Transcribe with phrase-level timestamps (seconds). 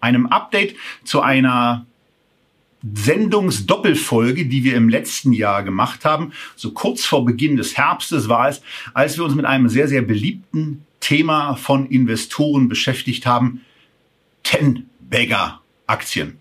[0.00, 1.86] Einem Update zu einer
[2.94, 6.32] Sendungsdoppelfolge, die wir im letzten Jahr gemacht haben.
[6.54, 8.62] So kurz vor Beginn des Herbstes war es,
[8.94, 13.62] als wir uns mit einem sehr, sehr beliebten Thema von Investoren beschäftigt haben.
[14.42, 16.38] Ten-Bagger-Aktien.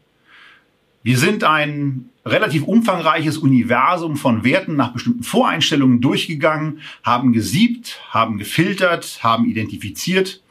[1.01, 8.37] Wir sind ein relativ umfangreiches Universum von Werten nach bestimmten Voreinstellungen durchgegangen, haben gesiebt, haben
[8.37, 10.41] gefiltert, haben identifiziert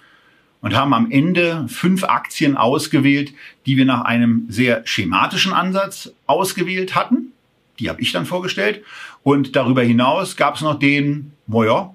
[0.64, 3.34] und haben am Ende fünf Aktien ausgewählt,
[3.66, 7.32] die wir nach einem sehr schematischen Ansatz ausgewählt hatten.
[7.78, 8.82] Die habe ich dann vorgestellt.
[9.22, 11.94] Und darüber hinaus gab es noch den, naja,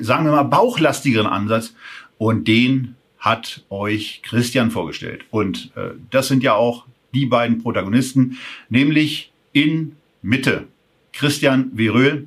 [0.00, 1.74] sagen wir mal, bauchlastigeren Ansatz.
[2.18, 5.24] Und den hat euch Christian vorgestellt.
[5.30, 8.36] Und äh, das sind ja auch die beiden Protagonisten,
[8.68, 10.66] nämlich in Mitte.
[11.12, 12.26] Christian Veröhl,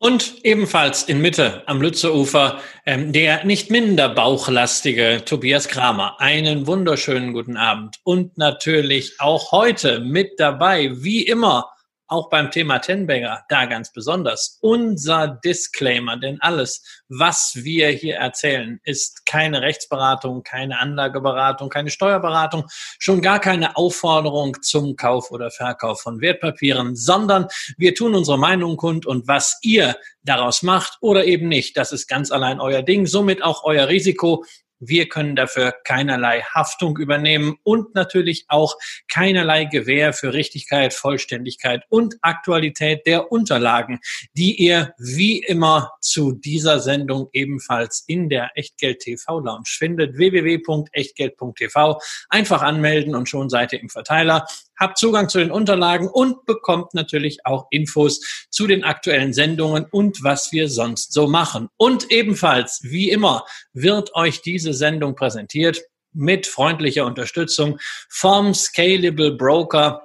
[0.00, 6.18] und ebenfalls in Mitte am Lützeufer ähm, der nicht minder bauchlastige Tobias Kramer.
[6.18, 7.98] Einen wunderschönen guten Abend.
[8.02, 11.68] Und natürlich auch heute mit dabei, wie immer,
[12.10, 18.80] auch beim Thema Tenbanger, da ganz besonders, unser Disclaimer, denn alles, was wir hier erzählen,
[18.84, 22.64] ist keine Rechtsberatung, keine Anlageberatung, keine Steuerberatung,
[22.98, 27.46] schon gar keine Aufforderung zum Kauf oder Verkauf von Wertpapieren, sondern
[27.78, 32.08] wir tun unsere Meinung kund und was ihr daraus macht oder eben nicht, das ist
[32.08, 34.44] ganz allein euer Ding, somit auch euer Risiko.
[34.80, 38.76] Wir können dafür keinerlei Haftung übernehmen und natürlich auch
[39.08, 44.00] keinerlei Gewähr für Richtigkeit, Vollständigkeit und Aktualität der Unterlagen,
[44.32, 50.16] die ihr wie immer zu dieser Sendung ebenfalls in der Echtgeld TV Lounge findet.
[50.16, 52.00] www.echtgeld.tv.
[52.30, 54.46] Einfach anmelden und schon seid ihr im Verteiler
[54.80, 58.20] habt Zugang zu den Unterlagen und bekommt natürlich auch Infos
[58.50, 61.68] zu den aktuellen Sendungen und was wir sonst so machen.
[61.76, 65.82] Und ebenfalls, wie immer, wird euch diese Sendung präsentiert
[66.12, 70.02] mit freundlicher Unterstützung vom Scalable Broker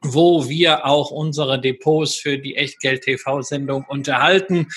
[0.00, 4.68] wo wir auch unsere Depots für die Echtgeld-TV-Sendung unterhalten.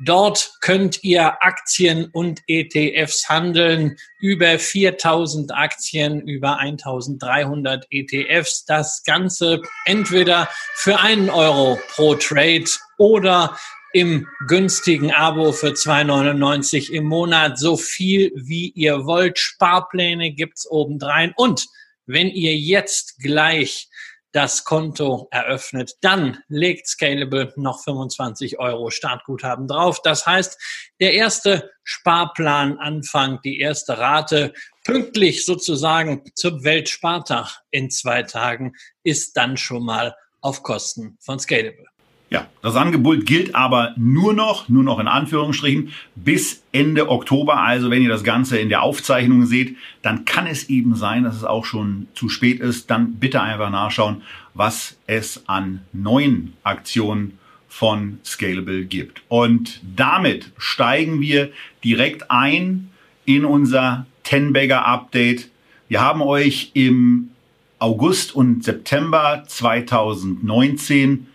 [0.00, 8.64] Dort könnt ihr Aktien und ETFs handeln, über 4000 Aktien, über 1300 ETFs.
[8.64, 12.64] Das Ganze entweder für einen Euro pro Trade
[12.98, 13.56] oder
[13.92, 17.58] im günstigen Abo für 2,99 im Monat.
[17.58, 19.38] So viel wie ihr wollt.
[19.38, 21.32] Sparpläne gibt's obendrein.
[21.36, 21.66] Und
[22.06, 23.88] wenn ihr jetzt gleich
[24.34, 30.02] das Konto eröffnet, dann legt Scalable noch 25 Euro Startguthaben drauf.
[30.02, 30.58] Das heißt,
[31.00, 34.52] der erste Sparplan Anfang, die erste Rate
[34.84, 38.74] pünktlich sozusagen zum Weltspartag in zwei Tagen
[39.04, 41.86] ist dann schon mal auf Kosten von Scalable.
[42.34, 47.60] Ja, das Angebot gilt aber nur noch, nur noch in Anführungsstrichen, bis Ende Oktober.
[47.60, 51.36] Also wenn ihr das Ganze in der Aufzeichnung seht, dann kann es eben sein, dass
[51.36, 52.90] es auch schon zu spät ist.
[52.90, 54.22] Dann bitte einfach nachschauen,
[54.52, 59.22] was es an neuen Aktionen von Scalable gibt.
[59.28, 61.52] Und damit steigen wir
[61.84, 62.90] direkt ein
[63.26, 65.50] in unser Ten-Bagger Update.
[65.86, 67.30] Wir haben euch im
[67.78, 71.28] August und September 2019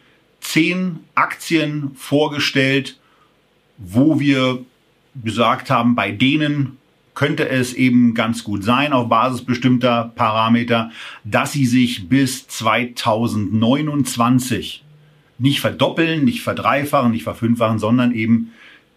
[0.49, 2.97] zehn Aktien vorgestellt,
[3.77, 4.65] wo wir
[5.23, 6.79] gesagt haben, bei denen
[7.13, 10.89] könnte es eben ganz gut sein, auf Basis bestimmter Parameter,
[11.23, 14.83] dass sie sich bis 2029
[15.37, 18.51] nicht verdoppeln, nicht verdreifachen, nicht verfünffachen, sondern eben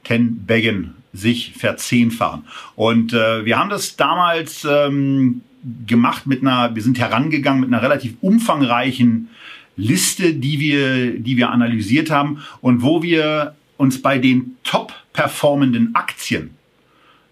[0.04, 2.44] ten baggen, sich verzehnfachen.
[2.76, 5.42] Und äh, wir haben das damals ähm,
[5.86, 9.28] gemacht mit einer, wir sind herangegangen mit einer relativ umfangreichen
[9.76, 15.94] Liste, die wir, die wir analysiert haben und wo wir uns bei den top performenden
[15.94, 16.50] Aktien,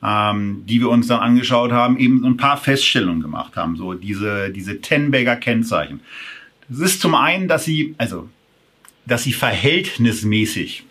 [0.03, 3.95] ähm, die wir uns dann angeschaut haben, eben so ein paar Feststellungen gemacht haben, so
[3.95, 6.01] diese, diese Ten-Bagger Kennzeichen.
[6.69, 8.29] Das ist zum einen, dass sie, also,
[9.07, 10.85] dass sie verhältnismäßig,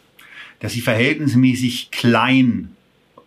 [0.59, 2.75] dass sie verhältnismäßig klein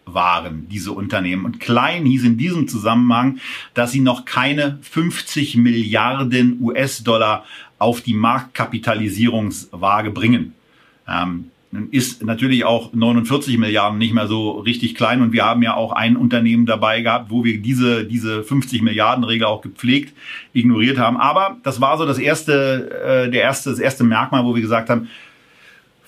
[0.05, 1.45] waren, diese Unternehmen.
[1.45, 3.39] Und klein hieß in diesem Zusammenhang,
[3.75, 7.45] dass sie noch keine 50 Milliarden US-Dollar
[7.79, 10.55] auf die Marktkapitalisierungswaage bringen.
[11.09, 11.51] Ähm,
[11.91, 15.93] ist natürlich auch 49 Milliarden nicht mehr so richtig klein und wir haben ja auch
[15.93, 20.15] ein Unternehmen dabei gehabt, wo wir diese, diese 50 Milliarden Regel auch gepflegt
[20.53, 21.17] ignoriert haben.
[21.17, 24.91] Aber das war so das erste, äh, der erste, das erste Merkmal, wo wir gesagt
[24.91, 25.09] haben,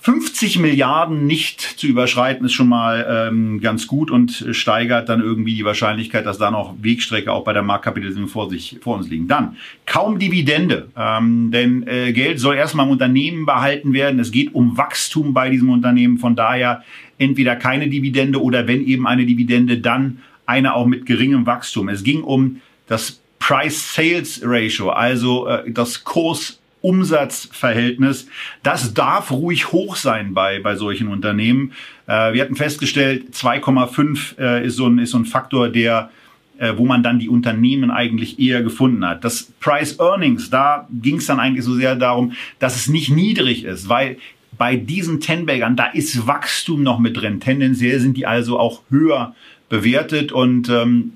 [0.05, 5.55] 50 Milliarden nicht zu überschreiten ist schon mal ähm, ganz gut und steigert dann irgendwie
[5.55, 9.27] die Wahrscheinlichkeit, dass da noch Wegstrecke auch bei der Marktkapitalisierung vor, sich, vor uns liegen.
[9.27, 9.57] Dann
[9.87, 14.19] kaum Dividende, ähm, denn äh, Geld soll erstmal im Unternehmen behalten werden.
[14.19, 16.19] Es geht um Wachstum bei diesem Unternehmen.
[16.19, 16.83] Von daher
[17.17, 21.89] entweder keine Dividende oder wenn eben eine Dividende, dann eine auch mit geringem Wachstum.
[21.89, 28.27] Es ging um das Price-Sales-Ratio, also äh, das Kurs Umsatzverhältnis.
[28.61, 31.71] Das darf ruhig hoch sein bei, bei solchen Unternehmen.
[32.05, 36.11] Äh, wir hatten festgestellt, 2,5 äh, ist, so ein, ist so ein Faktor, der
[36.57, 39.25] äh, wo man dann die Unternehmen eigentlich eher gefunden hat.
[39.25, 43.65] Das Price Earnings, da ging es dann eigentlich so sehr darum, dass es nicht niedrig
[43.65, 44.17] ist, weil
[44.57, 47.41] bei diesen Tenbaggern, da ist Wachstum noch mit drin.
[47.41, 49.35] Tendenziell sind die also auch höher
[49.67, 51.13] bewertet und ähm,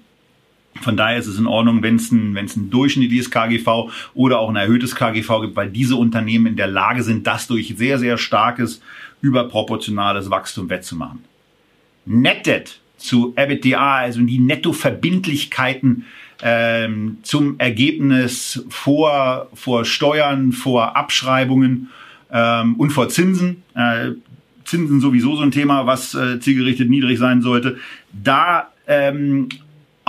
[0.82, 4.40] von daher ist es in Ordnung, wenn es ein, wenn es ein durchschnittliches KGV oder
[4.40, 8.00] auch ein erhöhtes KGV gibt, weil diese Unternehmen in der Lage sind, das durch sehr,
[8.00, 8.82] sehr starkes,
[9.22, 11.24] überproportionales Wachstum wettzumachen.
[12.06, 16.06] Net Debt zu EBITDA, also die Nettoverbindlichkeiten
[16.42, 21.90] ähm, zum Ergebnis vor, vor Steuern, vor Abschreibungen
[22.32, 23.64] ähm, und vor Zinsen.
[23.76, 24.12] Äh,
[24.64, 27.78] Zinsen sowieso so ein Thema, was äh, zielgerichtet niedrig sein sollte.
[28.14, 29.50] Da ähm,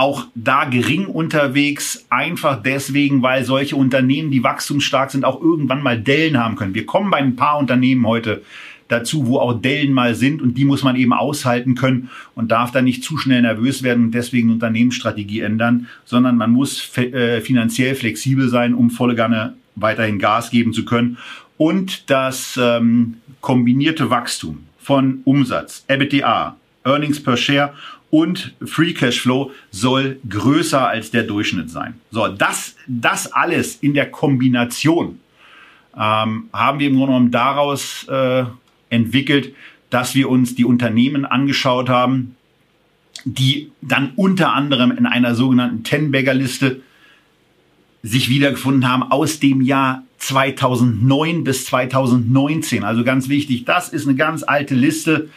[0.01, 5.99] auch da gering unterwegs, einfach deswegen, weil solche Unternehmen, die wachstumsstark sind, auch irgendwann mal
[5.99, 6.73] Dellen haben können.
[6.73, 8.41] Wir kommen bei ein paar Unternehmen heute
[8.87, 12.71] dazu, wo auch Dellen mal sind und die muss man eben aushalten können und darf
[12.71, 17.93] dann nicht zu schnell nervös werden und deswegen Unternehmensstrategie ändern, sondern man muss äh, finanziell
[17.93, 21.19] flexibel sein, um volle Ganne weiterhin Gas geben zu können.
[21.57, 27.73] Und das ähm, kombinierte Wachstum von Umsatz, EBITDA, Earnings per Share
[28.11, 31.95] und Free Cashflow soll größer als der Durchschnitt sein.
[32.11, 35.19] So, das, das alles in der Kombination
[35.97, 38.43] ähm, haben wir im Grunde genommen daraus äh,
[38.89, 39.55] entwickelt,
[39.89, 42.35] dass wir uns die Unternehmen angeschaut haben,
[43.23, 46.81] die dann unter anderem in einer sogenannten Ten-Bagger-Liste
[48.03, 52.83] sich wiedergefunden haben aus dem Jahr 2009 bis 2019.
[52.83, 55.29] Also ganz wichtig, das ist eine ganz alte Liste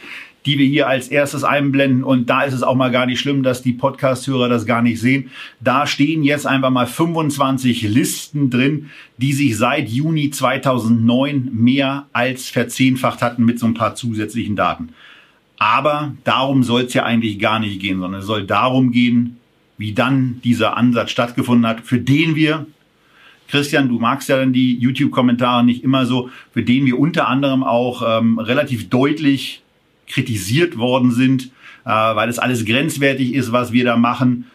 [0.45, 2.03] die wir hier als erstes einblenden.
[2.03, 4.99] Und da ist es auch mal gar nicht schlimm, dass die Podcast-Hörer das gar nicht
[4.99, 5.29] sehen.
[5.59, 12.49] Da stehen jetzt einfach mal 25 Listen drin, die sich seit Juni 2009 mehr als
[12.49, 14.89] verzehnfacht hatten mit so ein paar zusätzlichen Daten.
[15.57, 19.37] Aber darum soll es ja eigentlich gar nicht gehen, sondern es soll darum gehen,
[19.77, 22.65] wie dann dieser Ansatz stattgefunden hat, für den wir
[23.47, 27.63] Christian, du magst ja dann die YouTube-Kommentare nicht immer so, für den wir unter anderem
[27.63, 29.61] auch ähm, relativ deutlich
[30.07, 31.45] kritisiert worden sind,
[31.85, 34.45] äh, weil es alles grenzwertig ist, was wir da machen.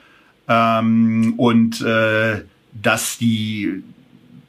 [0.49, 2.43] Ähm, und äh,
[2.73, 3.83] dass die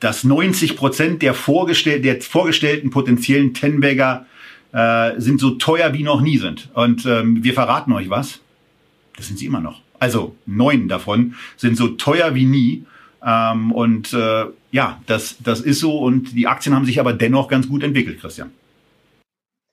[0.01, 4.25] dass 90 Prozent der, vorgestell der vorgestellten potenziellen Tenbagger
[4.73, 6.69] äh, sind so teuer wie noch nie sind.
[6.73, 8.39] Und ähm, wir verraten euch was.
[9.15, 9.81] Das sind sie immer noch.
[9.99, 12.83] Also neun davon sind so teuer wie nie.
[13.23, 15.99] Ähm, und äh, ja, das, das ist so.
[15.99, 18.49] Und die Aktien haben sich aber dennoch ganz gut entwickelt, Christian.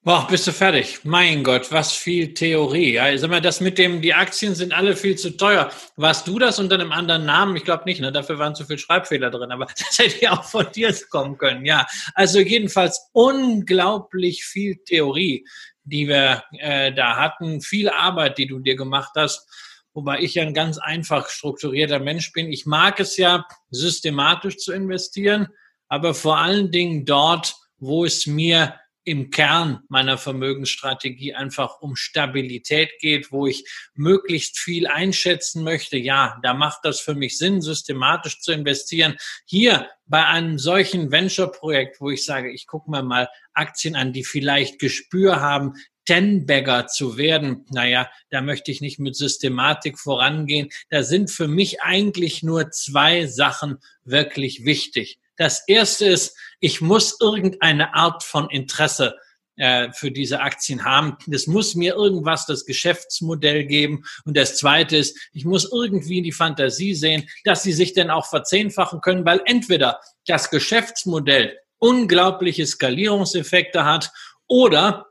[0.09, 1.01] Boah, bist du fertig?
[1.05, 2.95] Mein Gott, was viel Theorie.
[2.95, 5.71] Ja, sag mal, das mit dem, die Aktien sind alle viel zu teuer.
[5.97, 7.57] Warst du das unter einem anderen Namen?
[7.57, 8.11] Ich glaube nicht, ne?
[8.11, 11.67] Dafür waren zu viele Schreibfehler drin, aber das hätte ja auch von dir kommen können.
[11.67, 15.47] Ja, also jedenfalls unglaublich viel Theorie,
[15.85, 19.47] die wir äh, da hatten, viel Arbeit, die du dir gemacht hast.
[19.93, 22.51] Wobei ich ja ein ganz einfach strukturierter Mensch bin.
[22.51, 25.49] Ich mag es ja, systematisch zu investieren,
[25.87, 28.75] aber vor allen Dingen dort, wo es mir
[29.09, 35.97] im Kern meiner Vermögensstrategie einfach um Stabilität geht, wo ich möglichst viel einschätzen möchte.
[35.97, 39.17] Ja, da macht das für mich Sinn, systematisch zu investieren.
[39.47, 44.25] Hier bei einem solchen Venture-Projekt, wo ich sage, ich gucke mir mal Aktien an, die
[44.25, 45.73] vielleicht Gespür haben,
[46.05, 50.69] Ten-Bagger zu werden, naja, da möchte ich nicht mit Systematik vorangehen.
[50.91, 55.19] Da sind für mich eigentlich nur zwei Sachen wirklich wichtig.
[55.39, 59.17] Das erste ist, ich muss irgendeine Art von Interesse
[59.59, 61.17] äh, für diese Aktien haben.
[61.27, 64.05] Das muss mir irgendwas das Geschäftsmodell geben.
[64.25, 68.11] Und das Zweite ist, ich muss irgendwie in die Fantasie sehen, dass sie sich denn
[68.11, 74.13] auch verzehnfachen können, weil entweder das Geschäftsmodell unglaubliche Skalierungseffekte hat
[74.47, 75.08] oder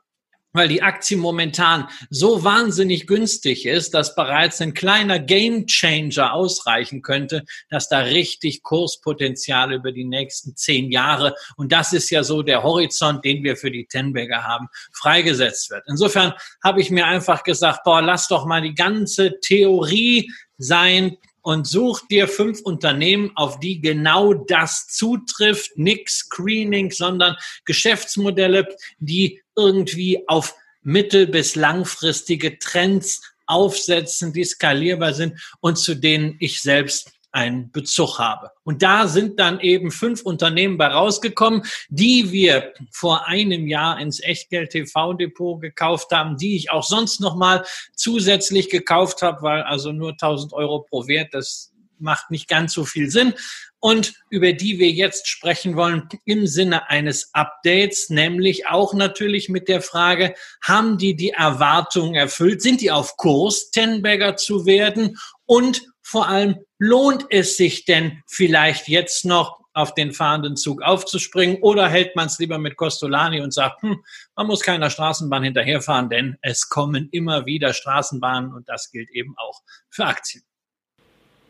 [0.53, 7.01] weil die Aktie momentan so wahnsinnig günstig ist, dass bereits ein kleiner Game Changer ausreichen
[7.01, 12.41] könnte, dass da richtig Kurspotenzial über die nächsten zehn Jahre, und das ist ja so
[12.41, 15.83] der Horizont, den wir für die Tenberger haben, freigesetzt wird.
[15.87, 21.65] Insofern habe ich mir einfach gesagt, boah, lass doch mal die ganze Theorie sein, und
[21.65, 25.77] such dir fünf Unternehmen, auf die genau das zutrifft.
[25.77, 28.67] Nix Screening, sondern Geschäftsmodelle,
[28.99, 36.61] die irgendwie auf mittel- bis langfristige Trends aufsetzen, die skalierbar sind und zu denen ich
[36.61, 38.51] selbst einen Bezug habe.
[38.63, 44.21] Und da sind dann eben fünf Unternehmen bei rausgekommen, die wir vor einem Jahr ins
[44.21, 47.65] Echtgeld TV Depot gekauft haben, die ich auch sonst noch mal
[47.95, 52.85] zusätzlich gekauft habe, weil also nur 1000 Euro pro Wert, das macht nicht ganz so
[52.85, 53.33] viel Sinn
[53.79, 59.67] und über die wir jetzt sprechen wollen im Sinne eines Updates, nämlich auch natürlich mit
[59.67, 62.61] der Frage, haben die die Erwartungen erfüllt?
[62.61, 65.17] Sind die auf Kurs, Tenbagger zu werden?
[65.45, 71.57] Und vor allem, lohnt es sich denn vielleicht jetzt noch auf den fahrenden Zug aufzuspringen
[71.57, 74.01] oder hält man es lieber mit Costolani und sagt, hm,
[74.33, 79.35] man muss keiner Straßenbahn hinterherfahren, denn es kommen immer wieder Straßenbahnen und das gilt eben
[79.37, 80.43] auch für Aktien.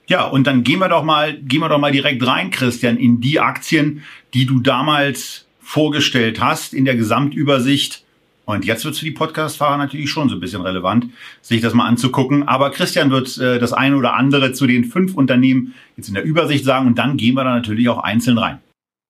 [0.07, 3.21] Ja, und dann gehen wir doch mal, gehen wir doch mal direkt rein, Christian, in
[3.21, 8.03] die Aktien, die du damals vorgestellt hast in der Gesamtübersicht.
[8.47, 11.07] Und jetzt wird für die Podcastfahrer natürlich schon so ein bisschen relevant,
[11.41, 12.47] sich das mal anzugucken.
[12.47, 16.23] Aber Christian wird äh, das eine oder andere zu den fünf Unternehmen jetzt in der
[16.23, 18.59] Übersicht sagen und dann gehen wir da natürlich auch einzeln rein.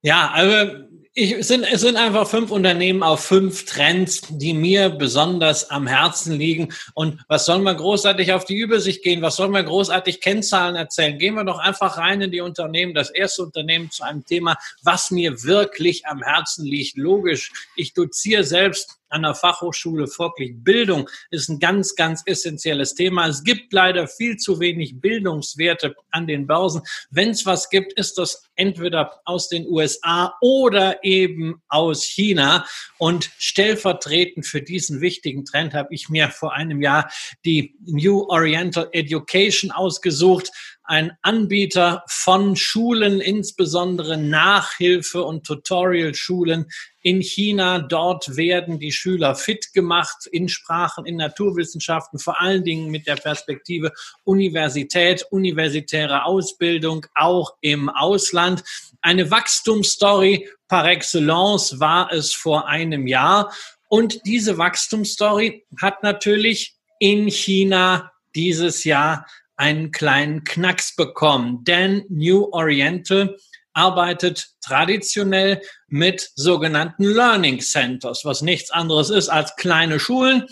[0.01, 0.73] Ja, also
[1.13, 5.85] ich, es, sind, es sind einfach fünf Unternehmen auf fünf Trends, die mir besonders am
[5.85, 6.73] Herzen liegen.
[6.95, 9.21] Und was sollen wir großartig auf die Übersicht gehen?
[9.21, 11.19] Was sollen wir großartig Kennzahlen erzählen?
[11.19, 12.95] Gehen wir doch einfach rein in die Unternehmen.
[12.95, 16.97] Das erste Unternehmen zu einem Thema, was mir wirklich am Herzen liegt.
[16.97, 23.27] Logisch, ich doziere selbst an der Fachhochschule folglich Bildung ist ein ganz, ganz essentielles Thema.
[23.27, 26.81] Es gibt leider viel zu wenig Bildungswerte an den Börsen.
[27.09, 32.65] Wenn es was gibt, ist das entweder aus den USA oder eben aus China.
[32.97, 37.09] Und stellvertretend für diesen wichtigen Trend habe ich mir vor einem Jahr
[37.45, 40.51] die New Oriental Education ausgesucht
[40.87, 46.67] ein Anbieter von Schulen, insbesondere Nachhilfe- und Tutorial-Schulen
[47.01, 47.79] in China.
[47.79, 53.17] Dort werden die Schüler fit gemacht in Sprachen, in Naturwissenschaften, vor allen Dingen mit der
[53.17, 53.91] Perspektive
[54.23, 58.63] Universität, universitäre Ausbildung, auch im Ausland.
[59.01, 63.53] Eine Wachstumsstory par excellence war es vor einem Jahr.
[63.89, 69.25] Und diese Wachstumsstory hat natürlich in China dieses Jahr
[69.57, 71.63] einen kleinen Knacks bekommen.
[71.63, 73.35] Denn New Oriental
[73.73, 80.47] arbeitet traditionell mit sogenannten Learning Centers, was nichts anderes ist als kleine Schulen.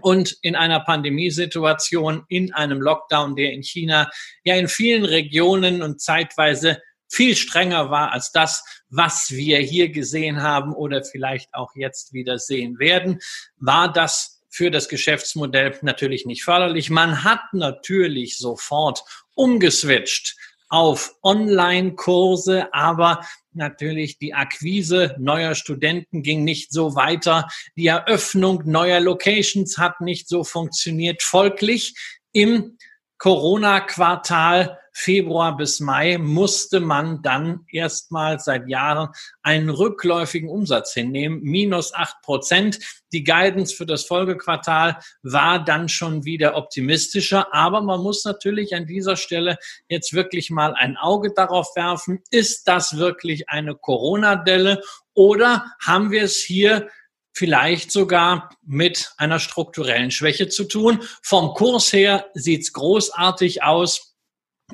[0.00, 4.10] Und in einer Pandemiesituation, in einem Lockdown, der in China
[4.44, 10.42] ja in vielen Regionen und zeitweise viel strenger war als das, was wir hier gesehen
[10.42, 13.20] haben oder vielleicht auch jetzt wieder sehen werden,
[13.56, 16.90] war das für das Geschäftsmodell natürlich nicht förderlich.
[16.90, 19.02] Man hat natürlich sofort
[19.34, 20.36] umgeswitcht
[20.68, 27.48] auf Online-Kurse, aber natürlich die Akquise neuer Studenten ging nicht so weiter.
[27.76, 31.22] Die Eröffnung neuer Locations hat nicht so funktioniert.
[31.22, 31.94] Folglich
[32.32, 32.76] im
[33.16, 39.08] Corona-Quartal Februar bis Mai musste man dann erstmal seit Jahren
[39.42, 42.78] einen rückläufigen Umsatz hinnehmen, minus acht Prozent.
[43.12, 48.86] Die Guidance für das Folgequartal war dann schon wieder optimistischer, aber man muss natürlich an
[48.86, 49.58] dieser Stelle
[49.88, 54.82] jetzt wirklich mal ein Auge darauf werfen, ist das wirklich eine Corona-Delle
[55.14, 56.88] oder haben wir es hier
[57.34, 61.02] vielleicht sogar mit einer strukturellen Schwäche zu tun.
[61.22, 64.11] Vom Kurs her sieht's großartig aus.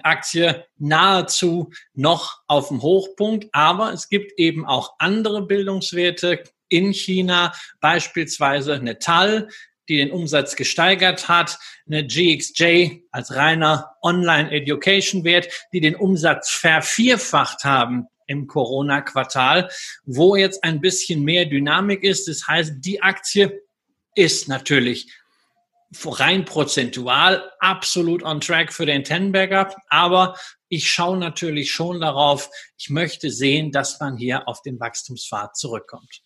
[0.04, 7.52] Aktie nahezu noch auf dem Hochpunkt, aber es gibt eben auch andere Bildungswerte in China,
[7.80, 9.48] beispielsweise eine TAL,
[9.88, 18.06] die den Umsatz gesteigert hat, eine GXJ als reiner Online-Education-Wert, die den Umsatz vervierfacht haben
[18.26, 19.70] im Corona-Quartal,
[20.04, 22.28] wo jetzt ein bisschen mehr Dynamik ist.
[22.28, 23.62] Das heißt, die Aktie
[24.14, 25.10] ist natürlich
[26.04, 30.34] rein prozentual absolut on track für den Tenberger, aber
[30.68, 36.22] ich schaue natürlich schon darauf, ich möchte sehen, dass man hier auf den Wachstumspfad zurückkommt.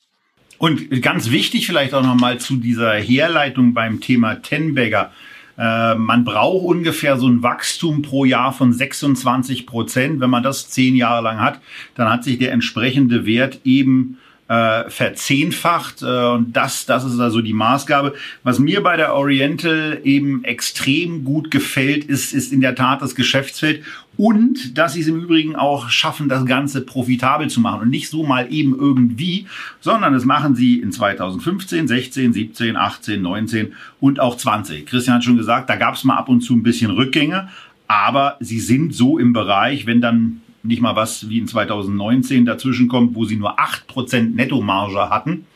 [0.59, 5.12] Und ganz wichtig vielleicht auch nochmal zu dieser Herleitung beim Thema Tenberger.
[5.59, 10.21] Äh, man braucht ungefähr so ein Wachstum pro Jahr von 26 Prozent.
[10.21, 11.61] Wenn man das zehn Jahre lang hat,
[11.95, 14.19] dann hat sich der entsprechende Wert eben
[14.49, 16.03] äh, verzehnfacht.
[16.03, 18.15] Äh, und das, das ist also die Maßgabe.
[18.43, 23.15] Was mir bei der Oriental eben extrem gut gefällt, ist, ist in der Tat das
[23.15, 23.83] Geschäftsfeld
[24.17, 28.11] und dass sie es im Übrigen auch schaffen, das Ganze profitabel zu machen und nicht
[28.11, 29.47] so mal eben irgendwie,
[29.81, 34.87] sondern das machen sie in 2015, 16, 17, 18, 19 und auch 20.
[34.87, 37.49] Christian hat schon gesagt, da gab es mal ab und zu ein bisschen Rückgänge,
[37.89, 42.88] aber sie sind so im Bereich, wenn dann nicht mal was wie in 2019 dazwischen
[42.88, 45.47] kommt, wo sie nur 8% Nettomarge hatten.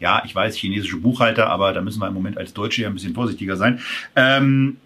[0.00, 2.94] Ja, ich weiß, chinesische Buchhalter, aber da müssen wir im Moment als Deutsche ja ein
[2.94, 3.80] bisschen vorsichtiger sein.
[4.14, 4.76] Ähm,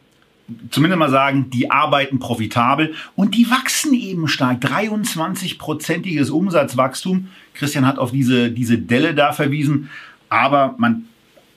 [0.71, 4.63] zumindest mal sagen, die arbeiten profitabel und die wachsen eben stark.
[4.63, 7.29] 23-prozentiges Umsatzwachstum.
[7.55, 9.91] Christian hat auf diese, diese Delle da verwiesen.
[10.29, 11.07] Aber man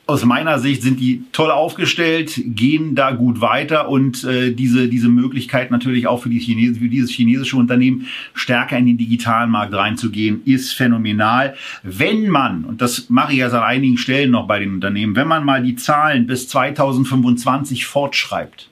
[0.06, 5.08] aus meiner Sicht sind die toll aufgestellt, gehen da gut weiter und äh, diese, diese
[5.08, 9.74] Möglichkeit natürlich auch für, die Chinesen, für dieses chinesische Unternehmen stärker in den digitalen Markt
[9.74, 11.56] reinzugehen, ist phänomenal.
[11.84, 15.28] Wenn man, und das mache ich ja seit einigen Stellen noch bei den Unternehmen, wenn
[15.28, 18.70] man mal die Zahlen bis 2025 fortschreibt,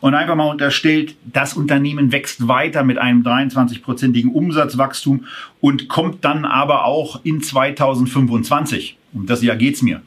[0.00, 5.24] und einfach mal unterstellt, das Unternehmen wächst weiter mit einem 23-prozentigen Umsatzwachstum
[5.60, 10.00] und kommt dann aber auch in 2025, um das Jahr geht's mir,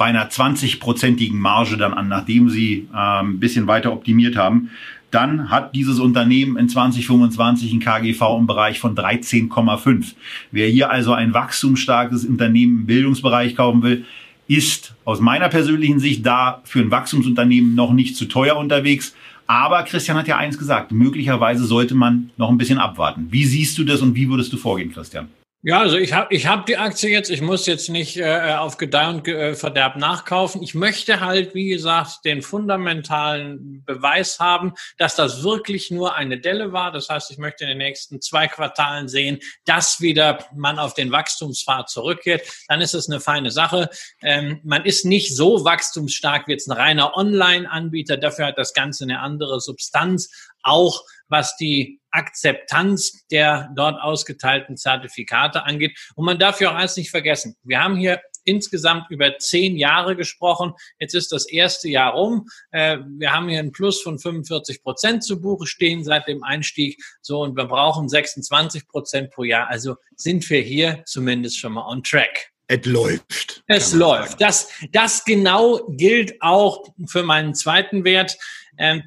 [0.00, 4.70] bei einer 20-prozentigen Marge dann an, nachdem sie äh, ein bisschen weiter optimiert haben,
[5.10, 10.14] dann hat dieses Unternehmen in 2025 ein KGV im Bereich von 13,5.
[10.52, 14.06] Wer hier also ein wachstumsstarkes Unternehmen im Bildungsbereich kaufen will,
[14.48, 19.14] ist aus meiner persönlichen Sicht da für ein Wachstumsunternehmen noch nicht zu teuer unterwegs.
[19.46, 23.28] Aber Christian hat ja eins gesagt, möglicherweise sollte man noch ein bisschen abwarten.
[23.30, 25.28] Wie siehst du das und wie würdest du vorgehen, Christian?
[25.62, 28.78] Ja, also ich habe ich hab die Aktie jetzt, ich muss jetzt nicht äh, auf
[28.78, 30.62] Gedeih und äh, Verderb nachkaufen.
[30.62, 36.72] Ich möchte halt, wie gesagt, den fundamentalen Beweis haben, dass das wirklich nur eine Delle
[36.72, 36.92] war.
[36.92, 41.12] Das heißt, ich möchte in den nächsten zwei Quartalen sehen, dass wieder man auf den
[41.12, 42.40] Wachstumspfad zurückkehrt.
[42.68, 43.90] Dann ist es eine feine Sache.
[44.22, 48.16] Ähm, man ist nicht so wachstumsstark wie jetzt ein reiner Online-Anbieter.
[48.16, 50.30] Dafür hat das Ganze eine andere Substanz.
[50.62, 55.96] Auch was die Akzeptanz der dort ausgeteilten Zertifikate angeht.
[56.14, 57.56] Und man darf ja auch eins nicht vergessen.
[57.62, 60.72] Wir haben hier insgesamt über zehn Jahre gesprochen.
[60.98, 62.48] Jetzt ist das erste Jahr rum.
[62.70, 67.00] Äh, wir haben hier einen Plus von 45 Prozent zu Buche stehen seit dem Einstieg.
[67.20, 69.68] So, und wir brauchen 26 Prozent pro Jahr.
[69.68, 72.50] Also sind wir hier zumindest schon mal on track.
[72.72, 73.64] Es läuft.
[73.66, 74.40] Es läuft.
[74.40, 78.38] Das, das genau gilt auch für meinen zweiten Wert,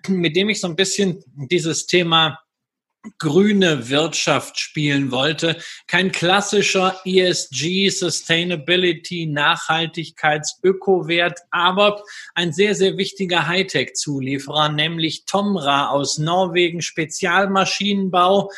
[0.08, 2.40] mit dem ich so ein bisschen dieses Thema
[3.18, 5.58] grüne Wirtschaft spielen wollte.
[5.88, 12.02] Kein klassischer ESG, Sustainability, Nachhaltigkeits, Ökowert, aber
[12.34, 18.50] ein sehr, sehr wichtiger Hightech-Zulieferer, nämlich Tomra aus Norwegen, Spezialmaschinenbau,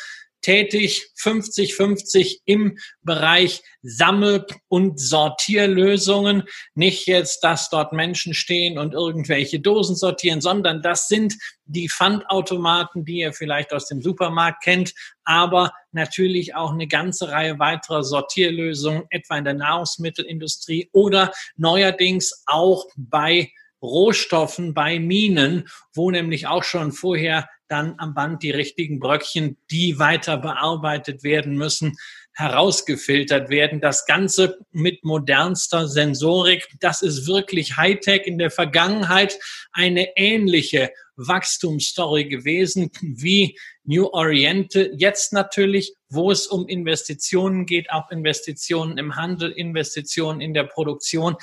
[0.46, 6.44] tätig, 50-50 im Bereich Sammel- und Sortierlösungen.
[6.76, 11.34] Nicht jetzt, dass dort Menschen stehen und irgendwelche Dosen sortieren, sondern das sind
[11.66, 17.58] die Pfandautomaten, die ihr vielleicht aus dem Supermarkt kennt, aber natürlich auch eine ganze Reihe
[17.58, 26.48] weiterer Sortierlösungen, etwa in der Nahrungsmittelindustrie oder neuerdings auch bei Rohstoffen, bei Minen, wo nämlich
[26.48, 31.98] auch schon vorher dann am Band die richtigen Bröckchen, die weiter bearbeitet werden müssen,
[32.34, 33.82] herausgefiltert werden.
[33.82, 36.68] Das Ganze mit modernster Sensorik.
[36.80, 39.40] Das ist wirklich Hightech in der Vergangenheit
[39.72, 44.92] eine ähnliche Wachstumsstory gewesen wie New Oriente.
[44.98, 51.38] Jetzt natürlich, wo es um Investitionen geht, auch Investitionen im Handel, Investitionen in der Produktion.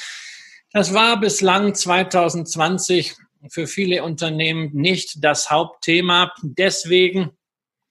[0.72, 3.14] Das war bislang 2020
[3.48, 6.32] für viele Unternehmen nicht das Hauptthema.
[6.42, 7.30] Deswegen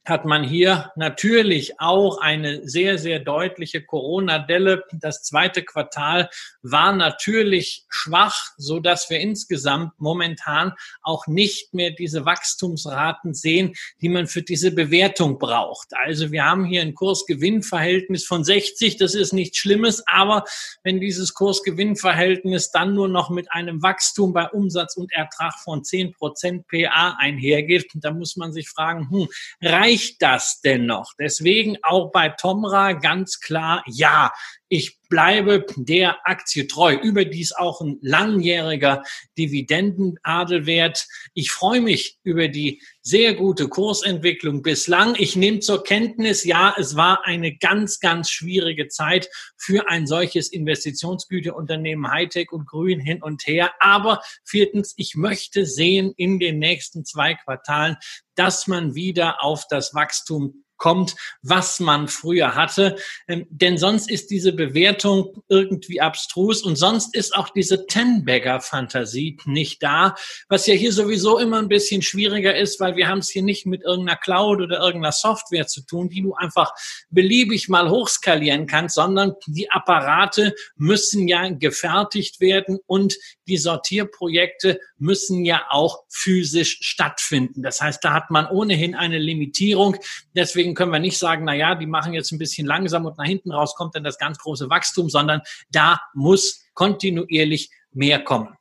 [0.04, 4.84] hat man hier natürlich auch eine sehr, sehr deutliche Corona-Delle.
[4.94, 6.30] Das zweite Quartal
[6.64, 14.10] war natürlich schwach, so dass wir insgesamt momentan auch nicht mehr diese Wachstumsraten sehen, die
[14.10, 15.90] man für diese Bewertung braucht.
[16.04, 18.98] Also wir haben hier ein Kurs-Gewinn-Verhältnis von 60.
[18.98, 20.04] Das ist nichts Schlimmes.
[20.08, 20.46] Aber
[20.84, 26.14] wenn dieses Kurs-Gewinn-Verhältnis dann nur noch mit einem Wachstum bei Umsatz und Ertrag von 10
[26.14, 29.28] Prozent PA einhergeht, dann muss man sich fragen, hm,
[29.62, 31.14] reicht das denn noch?
[31.20, 34.32] Deswegen auch bei Tomra ganz klar, ja,
[34.72, 36.94] ich bleibe der Aktie treu.
[36.96, 39.04] Überdies auch ein langjähriger
[39.38, 41.06] Dividendenadelwert.
[41.34, 45.16] Ich freue mich über die sehr gute Kursentwicklung bislang.
[45.18, 50.48] Ich nehme zur Kenntnis, ja, es war eine ganz, ganz schwierige Zeit für ein solches
[50.48, 53.74] Investitionsgüterunternehmen Hightech und Grün hin und her.
[53.82, 57.98] Aber viertens, ich möchte sehen in den nächsten zwei Quartalen,
[58.36, 62.98] dass man wieder auf das Wachstum kommt, was man früher hatte.
[63.28, 69.84] Ähm, denn sonst ist diese Bewertung irgendwie abstrus und sonst ist auch diese Ten-Bagger-Fantasie nicht
[69.84, 70.16] da,
[70.50, 73.68] was ja hier sowieso immer ein bisschen schwieriger ist, weil wir haben es hier nicht
[73.68, 76.74] mit irgendeiner Cloud oder irgendeiner Software zu tun, die du einfach
[77.12, 83.16] beliebig mal hochskalieren kannst, sondern die Apparate müssen ja gefertigt werden und
[83.52, 87.62] die Sortierprojekte müssen ja auch physisch stattfinden.
[87.62, 89.98] Das heißt, da hat man ohnehin eine Limitierung.
[90.34, 93.26] Deswegen können wir nicht sagen, na ja, die machen jetzt ein bisschen langsam und nach
[93.26, 98.56] hinten raus kommt dann das ganz große Wachstum, sondern da muss kontinuierlich mehr kommen.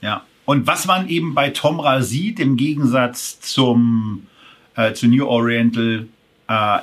[0.00, 0.24] Ja.
[0.46, 4.26] Und was man eben bei Tomra sieht, im Gegensatz zum,
[4.74, 6.08] äh, zu New Oriental,
[6.48, 6.78] äh,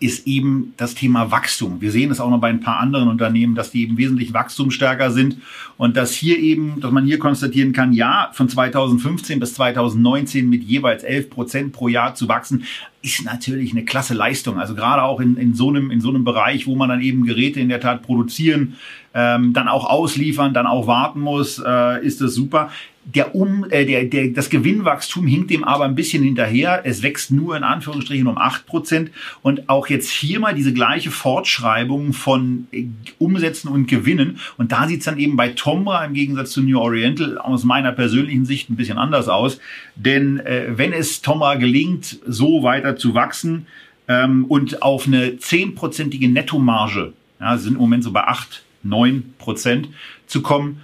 [0.00, 1.80] ist eben das Thema Wachstum.
[1.80, 5.10] Wir sehen es auch noch bei ein paar anderen Unternehmen, dass die eben wesentlich wachstumsstärker
[5.10, 5.38] sind
[5.76, 10.62] und dass hier eben, dass man hier konstatieren kann, ja, von 2015 bis 2019 mit
[10.62, 12.64] jeweils 11 Prozent pro Jahr zu wachsen,
[13.02, 14.58] ist natürlich eine klasse Leistung.
[14.60, 17.26] Also gerade auch in, in, so einem, in so einem Bereich, wo man dann eben
[17.26, 18.76] Geräte in der Tat produzieren,
[19.14, 22.70] ähm, dann auch ausliefern, dann auch warten muss, äh, ist das super.
[23.14, 26.82] Der um, äh, der, der, das Gewinnwachstum hinkt dem aber ein bisschen hinterher.
[26.84, 29.10] Es wächst nur in Anführungsstrichen um acht Prozent.
[29.40, 32.84] Und auch jetzt hier mal diese gleiche Fortschreibung von äh,
[33.18, 34.38] Umsätzen und Gewinnen.
[34.58, 38.44] Und da sieht's dann eben bei Tomra im Gegensatz zu New Oriental aus meiner persönlichen
[38.44, 39.58] Sicht ein bisschen anders aus.
[39.96, 43.66] Denn äh, wenn es Tomra gelingt, so weiter zu wachsen
[44.06, 49.88] ähm, und auf eine zehnprozentige Nettomarge, ja, sind im Moment so bei acht 9 Prozent
[50.26, 50.82] zu kommen,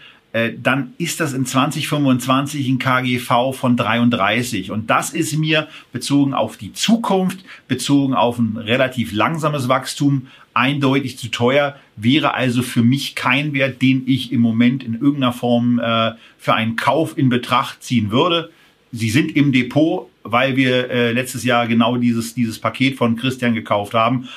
[0.60, 4.72] dann ist das in 2025 ein KGV von 33.
[4.72, 11.18] Und das ist mir bezogen auf die Zukunft, bezogen auf ein relativ langsames Wachstum, eindeutig
[11.18, 15.78] zu teuer, wäre also für mich kein Wert, den ich im Moment in irgendeiner Form
[15.78, 18.50] äh, für einen Kauf in Betracht ziehen würde.
[18.92, 23.54] Sie sind im Depot, weil wir äh, letztes Jahr genau dieses, dieses Paket von Christian
[23.54, 24.28] gekauft haben.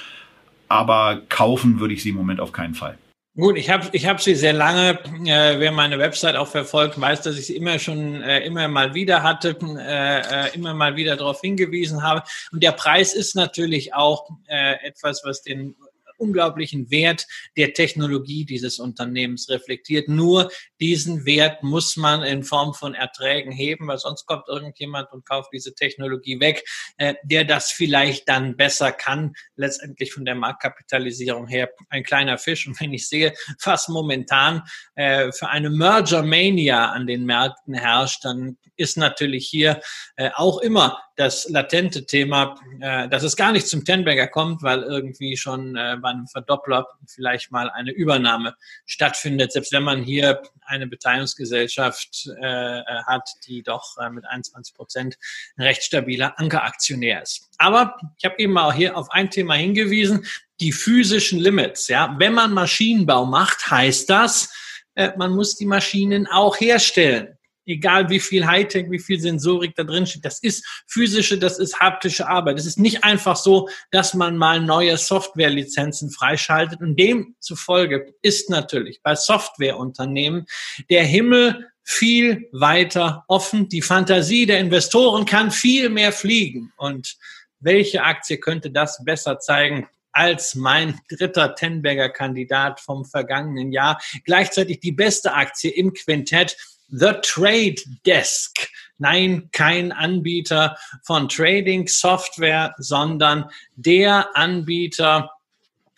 [0.67, 2.97] Aber kaufen würde ich sie im Moment auf keinen Fall.
[3.39, 7.21] Gut, ich habe ich hab sie sehr lange, äh, wer meine Website auch verfolgt, weiß,
[7.21, 11.15] dass ich sie immer schon äh, immer mal wieder hatte, äh, äh, immer mal wieder
[11.15, 12.23] darauf hingewiesen habe.
[12.52, 15.76] Und der Preis ist natürlich auch äh, etwas, was den
[16.17, 17.25] unglaublichen Wert
[17.56, 20.08] der Technologie dieses Unternehmens reflektiert.
[20.08, 25.25] Nur diesen Wert muss man in Form von Erträgen heben, weil sonst kommt irgendjemand und
[25.25, 26.63] kauft diese Technologie weg,
[26.97, 29.34] äh, der das vielleicht dann besser kann.
[29.56, 32.67] Letztendlich von der Marktkapitalisierung her ein kleiner Fisch.
[32.67, 34.63] Und wenn ich sehe, was momentan
[34.95, 39.82] äh, für eine Merger Mania an den Märkten herrscht, dann ist natürlich hier
[40.15, 44.84] äh, auch immer das latente Thema, äh, dass es gar nicht zum Tenberger kommt, weil
[44.84, 50.41] irgendwie schon äh, bei einem Verdoppler vielleicht mal eine Übernahme stattfindet, selbst wenn man hier
[50.62, 55.17] eine Beteiligungsgesellschaft äh, hat, die doch äh, mit 21 Prozent
[55.58, 57.49] ein recht stabiler Ankeraktionär ist.
[57.58, 60.25] Aber ich habe eben auch hier auf ein Thema hingewiesen,
[60.60, 61.88] die physischen Limits.
[61.88, 64.53] Ja, wenn man Maschinenbau macht, heißt das,
[64.93, 67.37] äh, man muss die Maschinen auch herstellen
[67.67, 70.25] egal wie viel Hightech, wie viel Sensorik da drin steht.
[70.25, 72.58] Das ist physische, das ist haptische Arbeit.
[72.58, 76.82] Es ist nicht einfach so, dass man mal neue Softwarelizenzen freischaltet.
[76.82, 80.45] Und demzufolge ist natürlich bei Softwareunternehmen
[80.89, 83.69] der Himmel viel weiter offen.
[83.69, 86.73] Die Fantasie der Investoren kann viel mehr fliegen.
[86.77, 87.17] Und
[87.60, 89.88] welche Aktie könnte das besser zeigen?
[90.17, 94.01] als mein dritter Tenberger Kandidat vom vergangenen Jahr.
[94.25, 96.58] Gleichzeitig die beste Aktie im Quintett
[96.89, 98.69] The Trade Desk.
[98.97, 105.30] Nein, kein Anbieter von Trading Software, sondern der Anbieter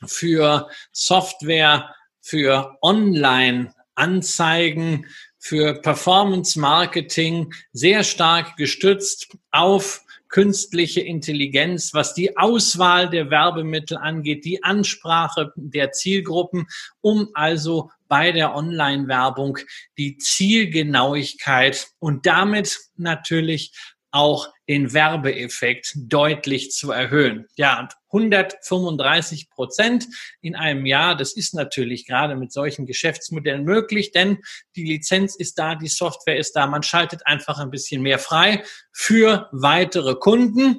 [0.06, 5.06] für Software, für Online-Anzeigen,
[5.38, 14.46] für Performance Marketing, sehr stark gestützt auf künstliche Intelligenz, was die Auswahl der Werbemittel angeht,
[14.46, 16.68] die Ansprache der Zielgruppen,
[17.02, 19.58] um also bei der Online-Werbung
[19.98, 23.74] die Zielgenauigkeit und damit natürlich
[24.12, 27.48] auch den Werbeeffekt deutlich zu erhöhen.
[27.58, 30.08] Ja, und 135 Prozent
[30.42, 34.38] in einem Jahr, das ist natürlich gerade mit solchen Geschäftsmodellen möglich, denn
[34.76, 38.64] die Lizenz ist da, die Software ist da, man schaltet einfach ein bisschen mehr frei
[38.94, 40.78] für weitere Kunden.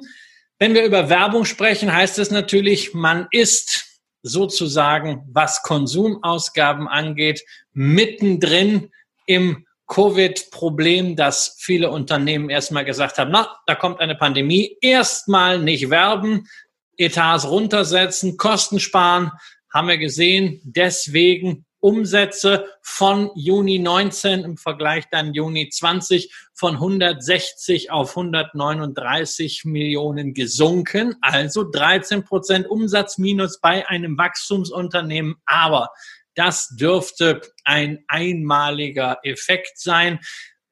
[0.57, 8.89] Wenn wir über Werbung sprechen, heißt es natürlich, man ist sozusagen, was Konsumausgaben angeht, mittendrin
[9.25, 15.89] im Covid-Problem, dass viele Unternehmen erstmal gesagt haben, na, da kommt eine Pandemie, erstmal nicht
[15.89, 16.47] werben,
[16.95, 19.31] Etats runtersetzen, Kosten sparen,
[19.73, 20.61] haben wir gesehen.
[20.63, 30.33] Deswegen Umsätze von Juni 19 im Vergleich dann Juni 20 von 160 auf 139 Millionen
[30.33, 31.15] gesunken.
[31.21, 35.35] Also 13 Prozent Umsatzminus bei einem Wachstumsunternehmen.
[35.45, 35.89] Aber
[36.35, 40.19] das dürfte ein einmaliger Effekt sein,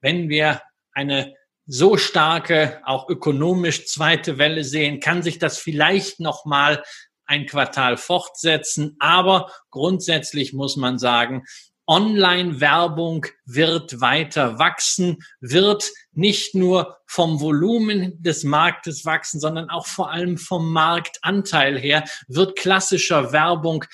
[0.01, 0.61] wenn wir
[0.93, 1.33] eine
[1.65, 6.83] so starke, auch ökonomisch zweite Welle sehen, kann sich das vielleicht noch mal
[7.25, 8.95] ein Quartal fortsetzen.
[8.99, 11.45] Aber grundsätzlich muss man sagen,
[11.89, 20.11] Online-Werbung wird weiter wachsen, wird nicht nur vom Volumen des Marktes wachsen, sondern auch vor
[20.11, 23.85] allem vom Marktanteil her, wird klassischer Werbung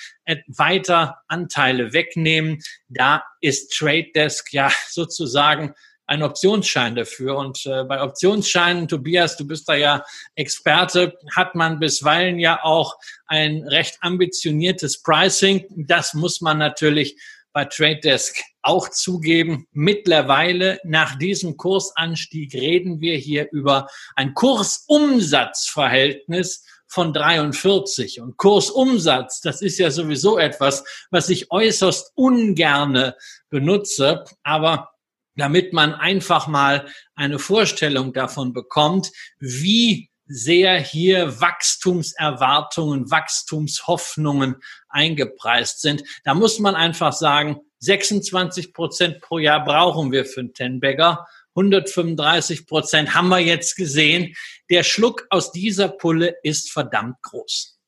[0.46, 2.60] weiter Anteile wegnehmen.
[2.88, 5.72] Da ist Trade Desk ja sozusagen
[6.06, 7.36] ein Optionsschein dafür.
[7.36, 10.04] Und äh, bei Optionsscheinen, Tobias, du bist da ja
[10.34, 15.64] Experte, hat man bisweilen ja auch ein recht ambitioniertes Pricing.
[15.70, 17.16] Das muss man natürlich
[17.56, 19.66] bei Trade Desk auch zugeben.
[19.72, 28.20] Mittlerweile nach diesem Kursanstieg reden wir hier über ein Kursumsatzverhältnis von 43.
[28.20, 33.16] Und Kursumsatz, das ist ja sowieso etwas, was ich äußerst ungerne
[33.48, 34.26] benutze.
[34.42, 34.90] Aber
[35.34, 44.56] damit man einfach mal eine Vorstellung davon bekommt, wie sehr hier Wachstumserwartungen, Wachstumshoffnungen
[44.88, 46.02] eingepreist sind.
[46.24, 51.26] Da muss man einfach sagen, 26 Prozent pro Jahr brauchen wir für einen Tenbagger.
[51.54, 54.34] 135 Prozent haben wir jetzt gesehen.
[54.70, 57.78] Der Schluck aus dieser Pulle ist verdammt groß.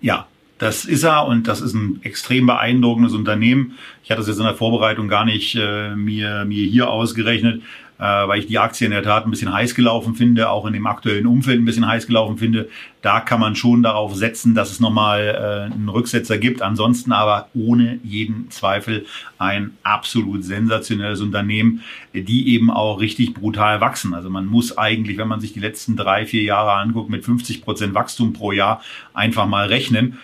[0.00, 3.78] Ja, das ist er und das ist ein extrem beeindruckendes Unternehmen.
[4.02, 7.62] Ich hatte es jetzt in der Vorbereitung gar nicht äh, mir, mir hier ausgerechnet,
[7.98, 10.72] äh, weil ich die Aktie in der Tat ein bisschen heiß gelaufen finde, auch in
[10.72, 12.68] dem aktuellen Umfeld ein bisschen heiß gelaufen finde.
[13.02, 16.62] Da kann man schon darauf setzen, dass es nochmal äh, einen Rücksetzer gibt.
[16.62, 19.06] Ansonsten aber ohne jeden Zweifel
[19.38, 21.82] ein absolut sensationelles Unternehmen,
[22.14, 24.14] die eben auch richtig brutal wachsen.
[24.14, 27.62] Also man muss eigentlich, wenn man sich die letzten drei, vier Jahre anguckt, mit 50
[27.62, 28.80] Prozent Wachstum pro Jahr
[29.12, 30.18] einfach mal rechnen.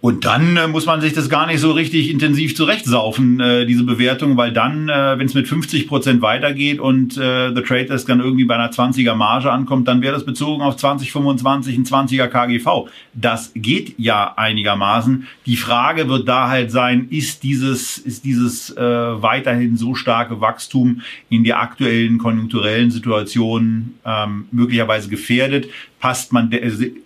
[0.00, 3.82] Und dann äh, muss man sich das gar nicht so richtig intensiv zurechtsaufen, äh, diese
[3.82, 8.06] Bewertung, weil dann, äh, wenn es mit 50 Prozent weitergeht und äh, The Trade Desk
[8.06, 12.28] dann irgendwie bei einer 20er Marge ankommt, dann wäre das bezogen auf 2025 ein 20er
[12.28, 12.88] KGV.
[13.12, 15.26] Das geht ja einigermaßen.
[15.46, 21.02] Die Frage wird da halt sein, ist dieses, ist dieses äh, weiterhin so starke Wachstum
[21.28, 25.66] in der aktuellen konjunkturellen Situation ähm, möglicherweise gefährdet?
[26.00, 26.50] passt man,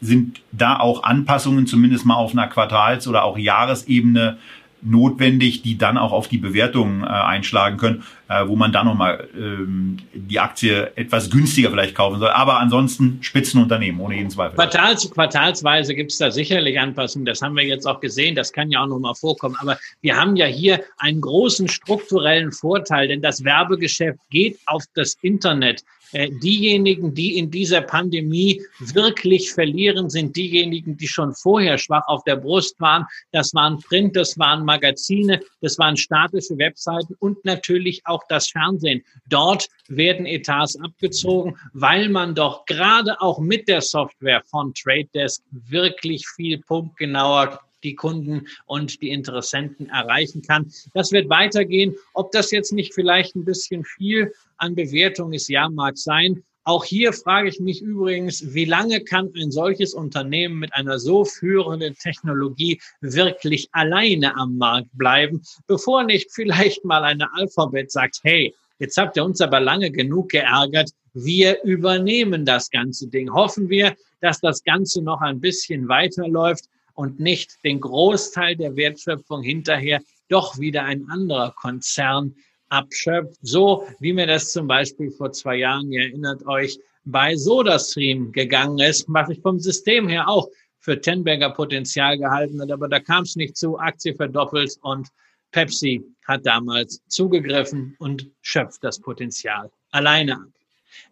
[0.00, 2.46] sind da auch Anpassungen zumindest mal auf einer
[2.82, 4.38] Quartals- oder auch Jahresebene
[4.84, 9.28] notwendig, die dann auch auf die Bewertungen äh, einschlagen können, äh, wo man dann nochmal
[9.36, 12.30] ähm, die Aktie etwas günstiger vielleicht kaufen soll.
[12.30, 14.56] Aber ansonsten Spitzenunternehmen, ohne jeden Zweifel.
[14.56, 17.24] Quartals, quartalsweise gibt es da sicherlich Anpassungen.
[17.24, 18.34] Das haben wir jetzt auch gesehen.
[18.34, 19.54] Das kann ja auch nochmal vorkommen.
[19.60, 25.16] Aber wir haben ja hier einen großen strukturellen Vorteil, denn das Werbegeschäft geht auf das
[25.22, 25.84] Internet.
[26.12, 32.22] Äh, diejenigen, die in dieser Pandemie wirklich verlieren, sind diejenigen, die schon vorher schwach auf
[32.24, 33.06] der Brust waren.
[33.32, 39.02] Das waren Print, das waren Magazine, das waren statische Webseiten und natürlich auch das Fernsehen.
[39.28, 45.42] Dort werden Etats abgezogen, weil man doch gerade auch mit der Software von Trade Desk
[45.50, 50.72] wirklich viel punktgenauer die Kunden und die Interessenten erreichen kann.
[50.94, 51.94] Das wird weitergehen.
[52.14, 56.42] Ob das jetzt nicht vielleicht ein bisschen viel an Bewertung ist, ja, mag sein.
[56.64, 61.24] Auch hier frage ich mich übrigens, wie lange kann ein solches Unternehmen mit einer so
[61.24, 68.54] führenden Technologie wirklich alleine am Markt bleiben, bevor nicht vielleicht mal eine Alphabet sagt, hey,
[68.78, 73.32] jetzt habt ihr uns aber lange genug geärgert, wir übernehmen das ganze Ding.
[73.32, 79.42] Hoffen wir, dass das Ganze noch ein bisschen weiterläuft und nicht den Großteil der Wertschöpfung
[79.42, 82.34] hinterher doch wieder ein anderer Konzern
[82.68, 83.38] abschöpft.
[83.42, 88.78] So wie mir das zum Beispiel vor zwei Jahren, ihr erinnert euch, bei SodaStream gegangen
[88.78, 93.22] ist, was ich vom System her auch für Tenberger Potenzial gehalten hat, aber da kam
[93.22, 95.08] es nicht zu, Aktie verdoppelt und
[95.52, 100.48] Pepsi hat damals zugegriffen und schöpft das Potenzial alleine ab.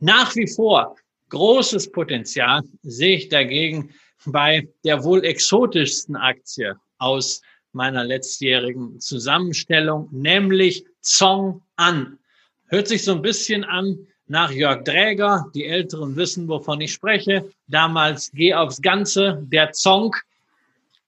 [0.00, 0.96] Nach wie vor
[1.28, 3.90] großes Potenzial sehe ich dagegen
[4.26, 12.18] bei der wohl exotischsten Aktie aus meiner letztjährigen Zusammenstellung, nämlich Zong An.
[12.66, 15.46] Hört sich so ein bisschen an nach Jörg Dräger.
[15.54, 17.50] Die Älteren wissen, wovon ich spreche.
[17.66, 20.14] Damals Geh aufs Ganze, der Zong.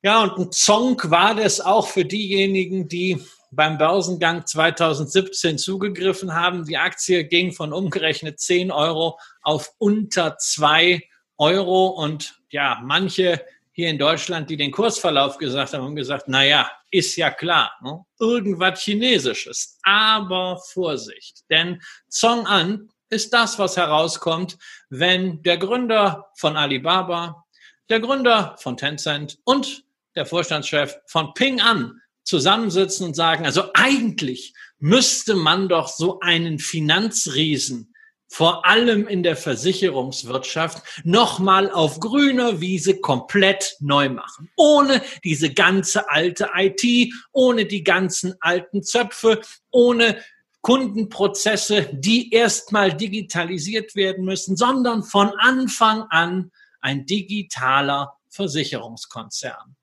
[0.03, 3.23] Ja, und ein Zong war das auch für diejenigen, die
[3.53, 6.65] beim Börsengang 2017 zugegriffen haben.
[6.65, 11.03] Die Aktie ging von umgerechnet 10 Euro auf unter 2
[11.39, 16.45] Euro und ja, manche hier in Deutschland, die den Kursverlauf gesagt haben, haben gesagt, na
[16.45, 18.05] ja, ist ja klar, ne?
[18.21, 19.79] irgendwas Chinesisches.
[19.83, 24.59] Aber Vorsicht, denn Zong An ist das, was herauskommt,
[24.91, 27.45] wenn der Gründer von Alibaba,
[27.89, 29.85] der Gründer von Tencent und
[30.15, 36.59] der Vorstandschef von Ping An zusammensitzen und sagen, also eigentlich müsste man doch so einen
[36.59, 37.92] Finanzriesen
[38.33, 44.51] vor allem in der Versicherungswirtschaft, nochmal auf grüner Wiese komplett neu machen.
[44.57, 50.17] Ohne diese ganze alte IT, ohne die ganzen alten Zöpfe, ohne
[50.63, 59.77] Kundenprozesse, die erstmal digitalisiert werden müssen, sondern von Anfang an ein digitaler Versicherungskonzern.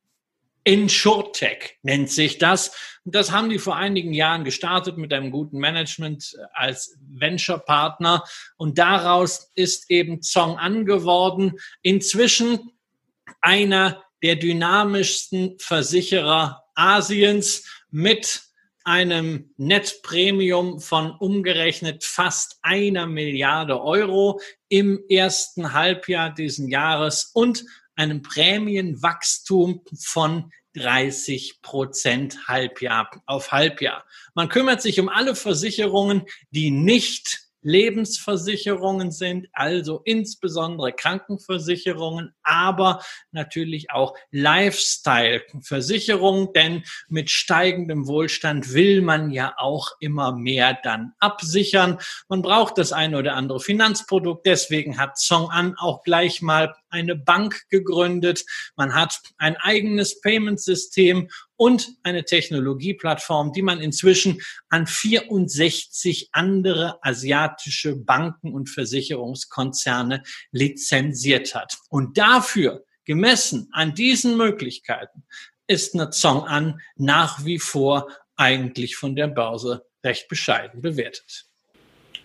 [0.69, 2.99] InsurTech nennt sich das.
[3.03, 8.23] Und das haben die vor einigen Jahren gestartet mit einem guten Management als Venture-Partner.
[8.55, 11.53] Und daraus ist eben Zong angeworden.
[11.82, 12.60] Inzwischen
[13.41, 18.43] einer der dynamischsten Versicherer Asiens mit
[18.84, 28.21] einem Net-Premium von umgerechnet fast einer Milliarde Euro im ersten Halbjahr diesen Jahres und einem
[28.21, 34.05] Prämienwachstum von 30 Prozent Halbjahr auf Halbjahr.
[34.34, 43.91] Man kümmert sich um alle Versicherungen, die nicht Lebensversicherungen sind, also insbesondere Krankenversicherungen, aber natürlich
[43.91, 51.99] auch Lifestyle-Versicherungen, denn mit steigendem Wohlstand will man ja auch immer mehr dann absichern.
[52.29, 57.15] Man braucht das eine oder andere Finanzprodukt, deswegen hat Song An auch gleich mal eine
[57.15, 58.45] Bank gegründet.
[58.75, 67.95] Man hat ein eigenes Payment-System und eine Technologieplattform, die man inzwischen an 64 andere asiatische
[67.95, 71.78] Banken und Versicherungskonzerne lizenziert hat.
[71.89, 75.25] Und dafür, gemessen an diesen Möglichkeiten,
[75.67, 81.48] ist eine Zong An nach wie vor eigentlich von der Börse recht bescheiden bewertet.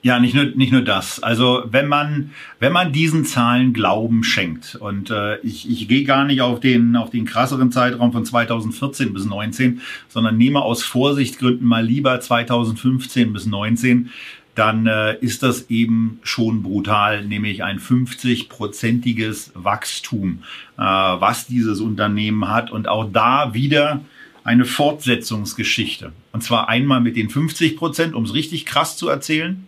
[0.04, 1.22] Ja, nicht nur, nicht nur das.
[1.22, 6.26] Also wenn man, wenn man diesen Zahlen Glauben schenkt und äh, ich, ich gehe gar
[6.26, 11.66] nicht auf den, auf den krasseren Zeitraum von 2014 bis 19, sondern nehme aus Vorsichtsgründen
[11.66, 14.10] mal lieber 2015 bis 19,
[14.54, 20.42] dann äh, ist das eben schon brutal, nämlich ein 50-prozentiges Wachstum,
[20.76, 24.02] äh, was dieses Unternehmen hat und auch da wieder
[24.44, 26.12] eine Fortsetzungsgeschichte.
[26.32, 29.66] Und zwar einmal mit den 50 Prozent, um es richtig krass zu erzählen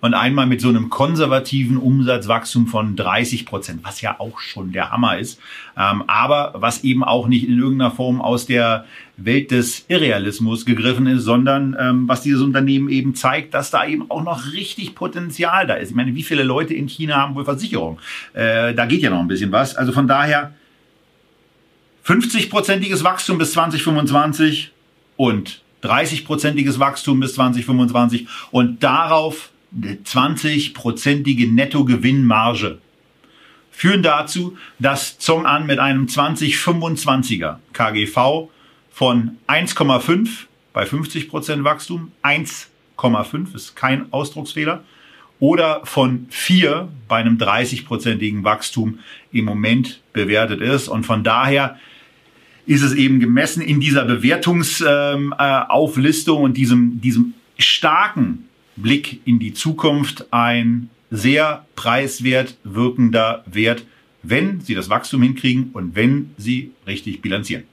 [0.00, 4.90] und einmal mit so einem konservativen Umsatzwachstum von 30 Prozent, was ja auch schon der
[4.90, 5.40] Hammer ist,
[5.76, 8.84] ähm, aber was eben auch nicht in irgendeiner Form aus der
[9.16, 14.10] Welt des Irrealismus gegriffen ist, sondern ähm, was dieses Unternehmen eben zeigt, dass da eben
[14.10, 15.90] auch noch richtig Potenzial da ist.
[15.90, 17.98] Ich meine, wie viele Leute in China haben wohl Versicherung?
[18.34, 19.74] Äh, da geht ja noch ein bisschen was.
[19.74, 20.52] Also von daher
[22.06, 24.72] 50-prozentiges Wachstum bis 2025
[25.16, 32.78] und 30-prozentiges Wachstum bis 2025 und darauf 20-prozentige Nettogewinnmarge
[33.70, 38.48] führen dazu, dass Zong An mit einem 2025er KGV
[38.90, 40.28] von 1,5
[40.72, 44.82] bei 50 Prozent Wachstum, 1,5 ist kein Ausdrucksfehler,
[45.38, 49.00] oder von 4 bei einem 30-prozentigen Wachstum
[49.32, 50.88] im Moment bewertet ist.
[50.88, 51.78] Und von daher
[52.64, 59.54] ist es eben gemessen in dieser Bewertungsauflistung äh, und diesem, diesem starken Blick in die
[59.54, 63.84] Zukunft ein sehr preiswert wirkender Wert,
[64.22, 67.64] wenn Sie das Wachstum hinkriegen und wenn Sie richtig bilanzieren.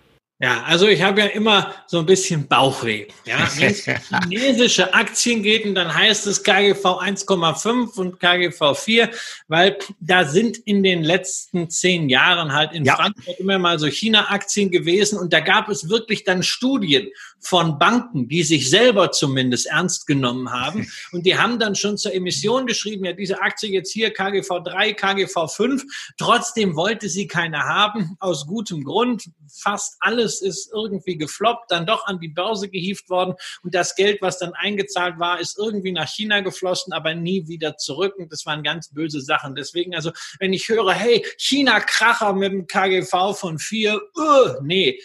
[0.44, 3.08] Ja, also ich habe ja immer so ein bisschen Bauchweh.
[3.24, 3.86] Ja, wenn es
[4.28, 9.10] chinesische Aktien geht, und dann heißt es KGV 1,5 und KGV 4,
[9.48, 12.98] weil da sind in den letzten zehn Jahren halt in ja.
[12.98, 17.08] Frankfurt immer mal so China-Aktien gewesen und da gab es wirklich dann Studien
[17.40, 22.14] von Banken, die sich selber zumindest ernst genommen haben und die haben dann schon zur
[22.14, 25.84] Emission geschrieben, ja, diese Aktie jetzt hier KGV 3, KGV 5,
[26.18, 31.86] trotzdem wollte sie keine haben, aus gutem Grund, fast alles alles ist irgendwie gefloppt, dann
[31.86, 35.92] doch an die Börse gehievt worden und das Geld, was dann eingezahlt war, ist irgendwie
[35.92, 39.56] nach China geflossen, aber nie wieder zurück und das waren ganz böse Sachen.
[39.56, 45.00] Deswegen also, wenn ich höre, hey, China-Kracher mit dem KGV von vier, uh, nee,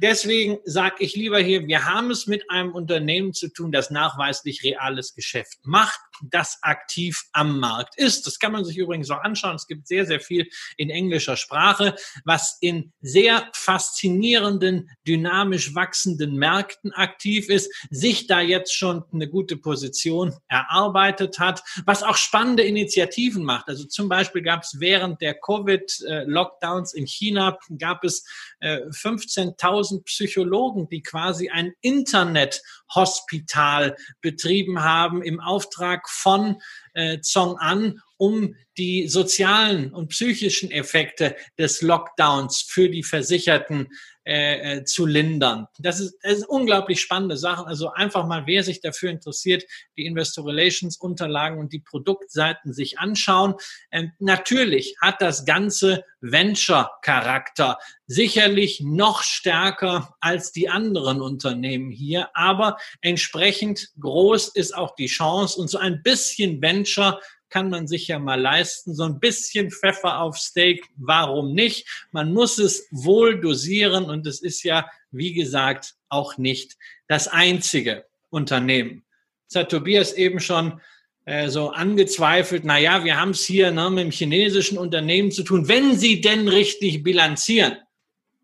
[0.00, 4.62] deswegen sage ich lieber hier, wir haben es mit einem Unternehmen zu tun, das nachweislich
[4.62, 8.26] reales Geschäft macht, das aktiv am Markt ist.
[8.26, 9.56] Das kann man sich übrigens auch anschauen.
[9.56, 16.92] Es gibt sehr, sehr viel in englischer Sprache, was in sehr faszinierenden, dynamisch wachsenden Märkten
[16.92, 23.44] aktiv ist, sich da jetzt schon eine gute Position erarbeitet hat, was auch spannende Initiativen
[23.44, 23.68] macht.
[23.68, 28.24] Also zum Beispiel gab es während der Covid-Lockdowns in China, gab es
[28.62, 36.60] 15.000 äh, Psychologen, die quasi ein Internethospital betrieben haben im Auftrag von
[36.94, 43.88] äh, Zong An, um die sozialen und psychischen Effekte des Lockdowns für die Versicherten
[44.28, 45.68] äh, äh, zu lindern.
[45.78, 47.66] Das ist, das ist unglaublich spannende Sache.
[47.66, 49.64] Also einfach mal, wer sich dafür interessiert,
[49.96, 53.54] die Investor Relations Unterlagen und die Produktseiten sich anschauen.
[53.90, 57.78] Ähm, natürlich hat das Ganze Venture-Charakter.
[58.06, 65.58] Sicherlich noch stärker als die anderen Unternehmen hier, aber entsprechend groß ist auch die Chance
[65.58, 67.18] und so ein bisschen Venture
[67.50, 68.94] kann man sich ja mal leisten.
[68.94, 72.06] So ein bisschen Pfeffer auf Steak, warum nicht?
[72.12, 76.76] Man muss es wohl dosieren und es ist ja, wie gesagt, auch nicht
[77.06, 79.04] das einzige Unternehmen.
[79.48, 80.80] Das hat Tobias eben schon
[81.24, 85.42] äh, so angezweifelt, na ja, wir haben es hier ne, mit dem chinesischen Unternehmen zu
[85.42, 87.76] tun, wenn sie denn richtig bilanzieren.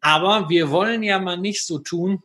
[0.00, 2.22] Aber wir wollen ja mal nicht so tun,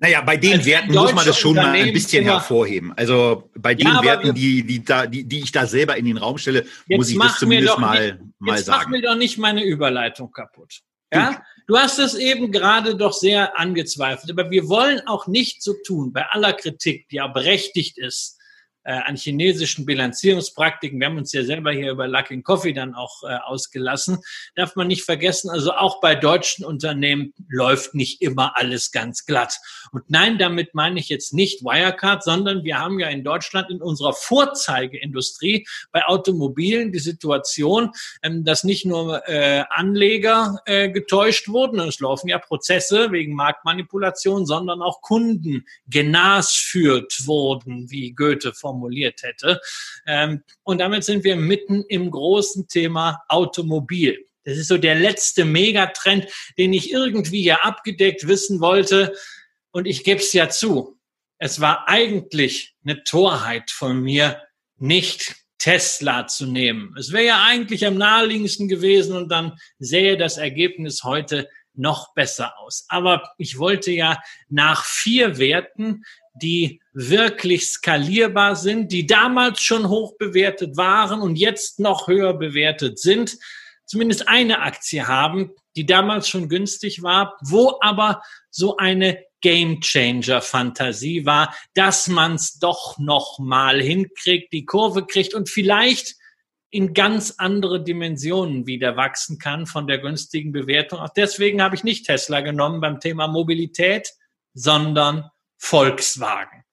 [0.00, 2.92] naja, bei den Werten muss man das schon mal ein bisschen hervorheben.
[2.96, 6.16] Also bei den ja, Werten, die, die, da, die, die ich da selber in den
[6.16, 8.78] Raum stelle, muss ich das zumindest mal, nicht, mal jetzt sagen.
[8.78, 10.80] Jetzt mach mir doch nicht meine Überleitung kaputt.
[11.12, 11.42] Ja?
[11.66, 14.30] Du hast es eben gerade doch sehr angezweifelt.
[14.30, 18.38] Aber wir wollen auch nicht so tun, bei aller Kritik, die ja berechtigt ist,
[18.84, 20.98] äh, an chinesischen Bilanzierungspraktiken.
[20.98, 24.18] Wir haben uns ja selber hier über Luckin Coffee dann auch äh, ausgelassen.
[24.54, 29.58] Darf man nicht vergessen, also auch bei deutschen Unternehmen läuft nicht immer alles ganz glatt.
[29.92, 33.82] Und nein, damit meine ich jetzt nicht Wirecard, sondern wir haben ja in Deutschland in
[33.82, 37.90] unserer Vorzeigeindustrie bei Automobilen die Situation,
[38.22, 44.46] ähm, dass nicht nur äh, Anleger äh, getäuscht wurden, es laufen ja Prozesse wegen Marktmanipulation,
[44.46, 49.60] sondern auch Kunden genasführt wurden, wie Goethe vor formuliert hätte.
[50.06, 54.26] Ähm, und damit sind wir mitten im großen Thema Automobil.
[54.44, 59.14] Das ist so der letzte Megatrend, den ich irgendwie ja abgedeckt wissen wollte.
[59.72, 60.98] Und ich gebe es ja zu.
[61.38, 64.40] Es war eigentlich eine Torheit von mir,
[64.78, 66.94] nicht Tesla zu nehmen.
[66.98, 71.48] Es wäre ja eigentlich am naheliegendsten gewesen und dann sähe das Ergebnis heute
[71.80, 72.84] noch besser aus.
[72.88, 74.18] Aber ich wollte ja
[74.48, 76.04] nach vier Werten,
[76.34, 82.98] die wirklich skalierbar sind, die damals schon hoch bewertet waren und jetzt noch höher bewertet
[82.98, 83.36] sind,
[83.84, 90.42] zumindest eine Aktie haben, die damals schon günstig war, wo aber so eine Game Changer
[90.42, 96.16] Fantasie war, dass man es doch noch mal hinkriegt, die Kurve kriegt und vielleicht
[96.70, 101.00] in ganz andere Dimensionen wieder wachsen kann von der günstigen Bewertung.
[101.00, 104.12] Auch deswegen habe ich nicht Tesla genommen beim Thema Mobilität,
[104.54, 106.64] sondern Volkswagen.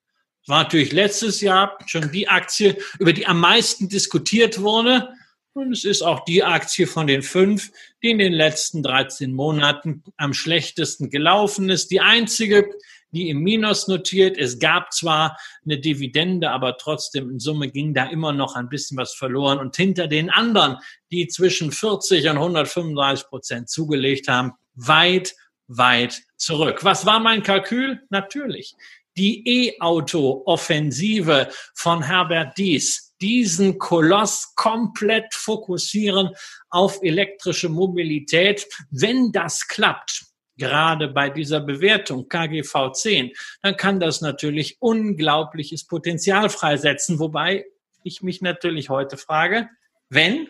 [0.46, 5.12] War natürlich letztes Jahr schon die Aktie, über die am meisten diskutiert wurde.
[5.52, 7.70] Und es ist auch die Aktie von den fünf,
[8.02, 11.90] die in den letzten 13 Monaten am schlechtesten gelaufen ist.
[11.90, 12.70] Die einzige,
[13.10, 14.36] die im Minus notiert.
[14.36, 18.96] Es gab zwar eine Dividende, aber trotzdem in Summe ging da immer noch ein bisschen
[18.96, 19.58] was verloren.
[19.58, 20.76] Und hinter den anderen,
[21.10, 25.34] die zwischen 40 und 135 Prozent zugelegt haben, weit,
[25.66, 26.84] weit zurück.
[26.84, 28.00] Was war mein Kalkül?
[28.10, 28.74] Natürlich
[29.18, 36.30] die E-Auto-Offensive von Herbert Dies, diesen Koloss komplett fokussieren
[36.70, 38.66] auf elektrische Mobilität.
[38.90, 40.24] Wenn das klappt,
[40.58, 43.32] gerade bei dieser Bewertung KGV 10,
[43.62, 47.64] dann kann das natürlich unglaubliches Potenzial freisetzen, wobei
[48.02, 49.68] ich mich natürlich heute frage,
[50.10, 50.48] wenn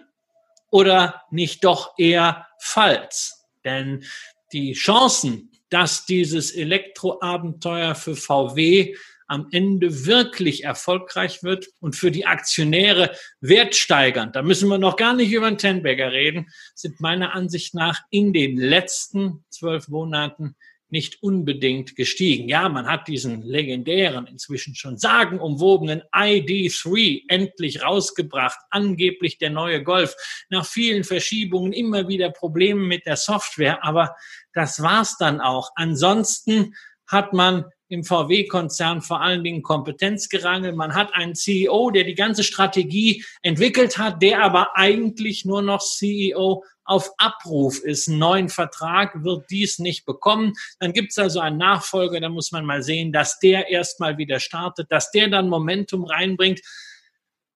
[0.70, 3.46] oder nicht doch eher falls.
[3.64, 4.04] Denn
[4.52, 8.96] die Chancen, dass dieses Elektroabenteuer für VW
[9.28, 15.14] am Ende wirklich erfolgreich wird und für die Aktionäre wertsteigernd, da müssen wir noch gar
[15.14, 20.56] nicht über den Tenberger reden, sind meiner Ansicht nach in den letzten zwölf Monaten
[20.90, 22.48] nicht unbedingt gestiegen.
[22.48, 30.14] Ja, man hat diesen legendären, inzwischen schon sagenumwobenen ID3 endlich rausgebracht, angeblich der neue Golf.
[30.48, 34.16] Nach vielen Verschiebungen immer wieder Probleme mit der Software, aber
[34.54, 35.70] das war's dann auch.
[35.74, 36.74] Ansonsten
[37.06, 40.72] hat man im VW-Konzern vor allen Dingen Kompetenzgerangel.
[40.72, 45.80] Man hat einen CEO, der die ganze Strategie entwickelt hat, der aber eigentlich nur noch
[45.80, 48.08] CEO auf Abruf ist.
[48.08, 50.54] Einen neuen Vertrag wird dies nicht bekommen.
[50.80, 54.40] Dann gibt es also einen Nachfolger, da muss man mal sehen, dass der erstmal wieder
[54.40, 56.60] startet, dass der dann Momentum reinbringt.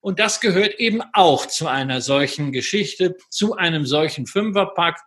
[0.00, 5.00] Und das gehört eben auch zu einer solchen Geschichte, zu einem solchen Fünferpack.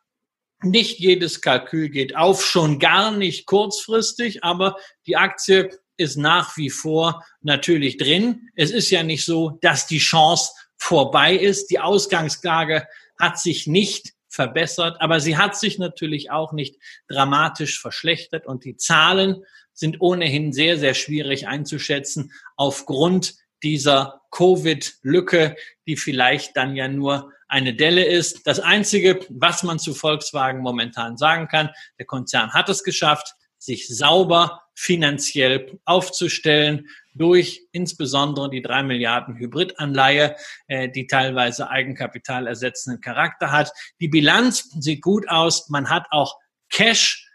[0.66, 6.72] Nicht jedes Kalkül geht auf, schon gar nicht kurzfristig, aber die Aktie ist nach wie
[6.72, 8.50] vor natürlich drin.
[8.56, 11.68] Es ist ja nicht so, dass die Chance vorbei ist.
[11.68, 12.88] Die Ausgangslage
[13.20, 18.76] hat sich nicht verbessert, aber sie hat sich natürlich auch nicht dramatisch verschlechtert und die
[18.76, 25.56] Zahlen sind ohnehin sehr, sehr schwierig einzuschätzen aufgrund dieser Covid-Lücke,
[25.86, 28.48] die vielleicht dann ja nur eine Delle ist.
[28.48, 31.70] Das Einzige, was man zu Volkswagen momentan sagen kann,
[32.00, 40.36] der Konzern hat es geschafft, sich sauber finanziell aufzustellen durch insbesondere die drei Milliarden Hybridanleihe,
[40.68, 43.72] äh, die teilweise Eigenkapital ersetzenden Charakter hat.
[44.02, 45.70] Die Bilanz sieht gut aus.
[45.70, 46.38] Man hat auch
[46.70, 47.30] Cash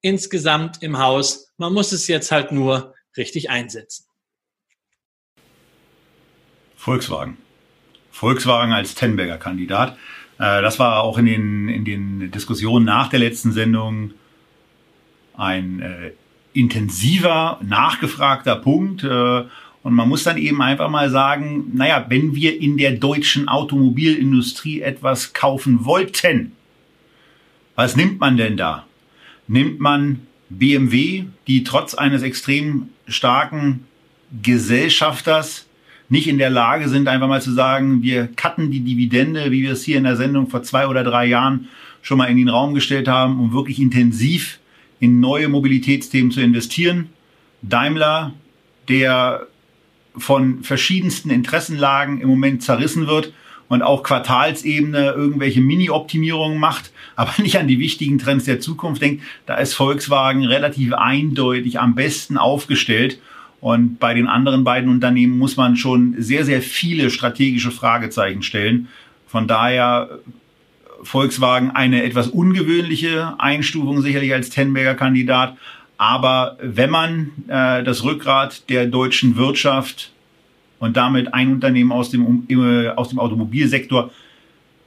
[0.00, 1.52] insgesamt im Haus.
[1.58, 4.06] Man muss es jetzt halt nur richtig einsetzen.
[6.76, 7.36] Volkswagen.
[8.16, 9.98] Volkswagen als Tenberger Kandidat.
[10.38, 14.12] Äh, das war auch in den, in den Diskussionen nach der letzten Sendung
[15.36, 16.12] ein äh,
[16.54, 19.04] intensiver, nachgefragter Punkt.
[19.04, 19.44] Äh,
[19.82, 24.80] und man muss dann eben einfach mal sagen, naja, wenn wir in der deutschen Automobilindustrie
[24.80, 26.52] etwas kaufen wollten,
[27.74, 28.86] was nimmt man denn da?
[29.46, 33.84] Nimmt man BMW, die trotz eines extrem starken
[34.42, 35.65] Gesellschafters
[36.08, 39.72] nicht in der Lage sind, einfach mal zu sagen, wir cutten die Dividende, wie wir
[39.72, 41.68] es hier in der Sendung vor zwei oder drei Jahren
[42.02, 44.60] schon mal in den Raum gestellt haben, um wirklich intensiv
[45.00, 47.10] in neue Mobilitätsthemen zu investieren.
[47.62, 48.32] Daimler,
[48.88, 49.46] der
[50.16, 53.32] von verschiedensten Interessenlagen im Moment zerrissen wird
[53.68, 59.22] und auch Quartalsebene irgendwelche Mini-Optimierungen macht, aber nicht an die wichtigen Trends der Zukunft denkt,
[59.46, 63.18] da ist Volkswagen relativ eindeutig am besten aufgestellt.
[63.60, 68.88] Und bei den anderen beiden Unternehmen muss man schon sehr, sehr viele strategische Fragezeichen stellen.
[69.26, 70.20] Von daher
[71.02, 75.56] Volkswagen eine etwas ungewöhnliche Einstufung sicherlich als Tenberger Kandidat.
[75.98, 80.12] Aber wenn man äh, das Rückgrat der deutschen Wirtschaft
[80.78, 84.10] und damit ein Unternehmen aus dem, äh, aus dem Automobilsektor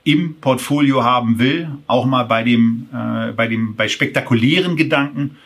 [0.03, 5.37] im Portfolio haben will, auch mal bei dem, äh, bei dem, bei spektakulären Gedanken,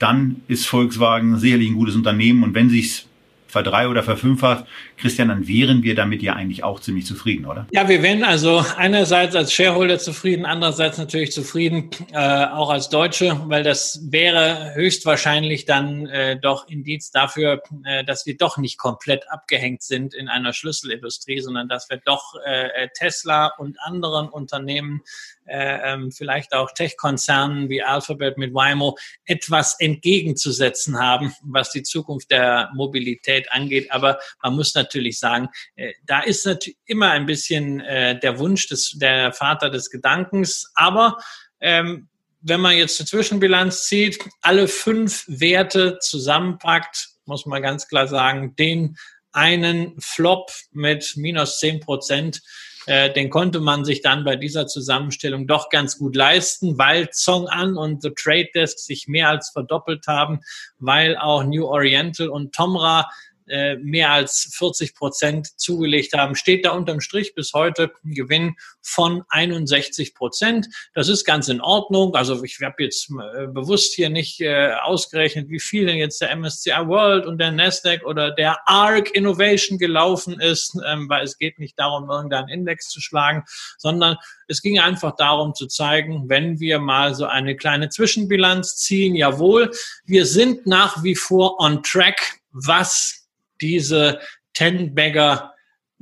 [0.00, 2.42] dann ist Volkswagen sicherlich ein gutes Unternehmen.
[2.42, 3.06] Und wenn sich's
[3.50, 4.64] verdrei- oder verfünffacht.
[4.96, 7.66] Christian, dann wären wir damit ja eigentlich auch ziemlich zufrieden, oder?
[7.72, 13.40] Ja, wir wären also einerseits als Shareholder zufrieden, andererseits natürlich zufrieden, äh, auch als Deutsche,
[13.46, 19.30] weil das wäre höchstwahrscheinlich dann äh, doch Indiz dafür, äh, dass wir doch nicht komplett
[19.30, 25.39] abgehängt sind in einer Schlüsselindustrie, sondern dass wir doch äh, Tesla und anderen Unternehmen äh,
[25.50, 32.70] ähm, vielleicht auch Tech-Konzernen wie Alphabet mit Waymo etwas entgegenzusetzen haben, was die Zukunft der
[32.74, 33.90] Mobilität angeht.
[33.90, 38.68] Aber man muss natürlich sagen, äh, da ist natürlich immer ein bisschen äh, der Wunsch
[38.68, 40.70] des, der Vater des Gedankens.
[40.74, 41.18] Aber
[41.60, 42.08] ähm,
[42.42, 48.56] wenn man jetzt eine Zwischenbilanz zieht, alle fünf Werte zusammenpackt, muss man ganz klar sagen,
[48.56, 48.96] den
[49.32, 52.40] einen Flop mit minus zehn Prozent
[52.86, 57.48] äh, den konnte man sich dann bei dieser Zusammenstellung doch ganz gut leisten, weil Zong
[57.48, 60.40] An und The Trade Desk sich mehr als verdoppelt haben,
[60.78, 63.08] weil auch New Oriental und Tomra
[63.50, 68.56] äh, mehr als 40 Prozent zugelegt haben, steht da unterm Strich bis heute ein Gewinn
[68.80, 70.68] von 61 Prozent.
[70.94, 72.14] Das ist ganz in Ordnung.
[72.14, 76.34] Also ich habe jetzt äh, bewusst hier nicht äh, ausgerechnet, wie viel denn jetzt der
[76.34, 81.58] MSCI World und der Nasdaq oder der ARC Innovation gelaufen ist, ähm, weil es geht
[81.58, 83.44] nicht darum, irgendeinen Index zu schlagen,
[83.78, 84.16] sondern
[84.48, 89.70] es ging einfach darum zu zeigen, wenn wir mal so eine kleine Zwischenbilanz ziehen, jawohl,
[90.04, 93.19] wir sind nach wie vor on track, was
[93.60, 94.20] diese
[94.54, 95.54] Ten-Bagger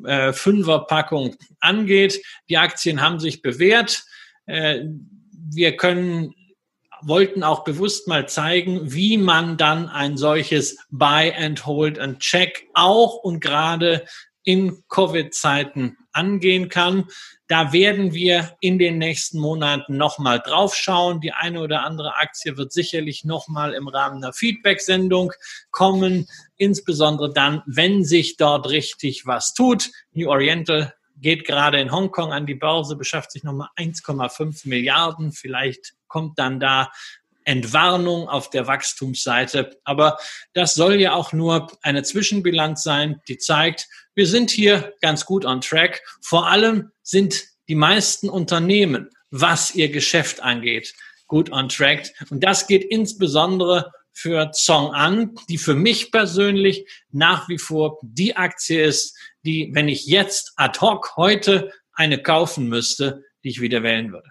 [0.04, 2.22] äh, Fünfer-Packung angeht.
[2.48, 4.04] Die Aktien haben sich bewährt.
[4.46, 4.84] Äh,
[5.50, 6.34] wir können
[7.02, 12.66] wollten auch bewusst mal zeigen, wie man dann ein solches Buy and Hold and Check
[12.74, 14.04] auch und gerade
[14.42, 17.04] in Covid-Zeiten angehen kann.
[17.46, 21.20] Da werden wir in den nächsten Monaten nochmal draufschauen.
[21.20, 25.32] Die eine oder andere Aktie wird sicherlich nochmal im Rahmen einer Feedback-Sendung
[25.70, 26.26] kommen.
[26.56, 29.90] Insbesondere dann, wenn sich dort richtig was tut.
[30.12, 35.32] New Oriental geht gerade in Hongkong an die Börse, beschafft sich nochmal 1,5 Milliarden.
[35.32, 36.90] Vielleicht kommt dann da
[37.48, 39.80] Entwarnung auf der Wachstumsseite.
[39.84, 40.18] Aber
[40.52, 45.46] das soll ja auch nur eine Zwischenbilanz sein, die zeigt, wir sind hier ganz gut
[45.46, 46.02] on track.
[46.20, 50.94] Vor allem sind die meisten Unternehmen, was ihr Geschäft angeht,
[51.26, 52.12] gut on track.
[52.28, 58.36] Und das geht insbesondere für Zong an, die für mich persönlich nach wie vor die
[58.36, 63.82] Aktie ist, die, wenn ich jetzt ad hoc heute eine kaufen müsste, die ich wieder
[63.82, 64.28] wählen würde.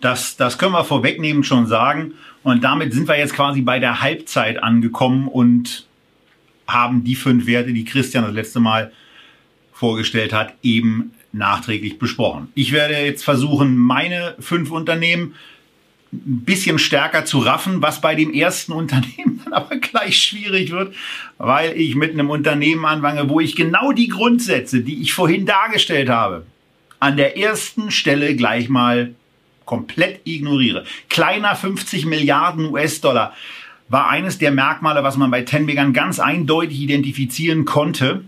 [0.00, 2.14] Das, das können wir vorwegnehmen schon sagen.
[2.42, 5.86] Und damit sind wir jetzt quasi bei der Halbzeit angekommen und
[6.66, 8.92] haben die fünf Werte, die Christian das letzte Mal
[9.72, 12.48] vorgestellt hat, eben nachträglich besprochen.
[12.54, 15.34] Ich werde jetzt versuchen, meine fünf Unternehmen
[16.12, 20.94] ein bisschen stärker zu raffen, was bei dem ersten Unternehmen dann aber gleich schwierig wird,
[21.38, 26.08] weil ich mit einem Unternehmen anfange, wo ich genau die Grundsätze, die ich vorhin dargestellt
[26.08, 26.46] habe,
[27.00, 29.14] an der ersten Stelle gleich mal
[29.68, 30.84] komplett ignoriere.
[31.10, 33.34] Kleiner 50 Milliarden US-Dollar
[33.90, 38.24] war eines der Merkmale, was man bei Tenbegern ganz eindeutig identifizieren konnte,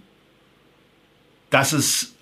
[1.48, 2.14] dass es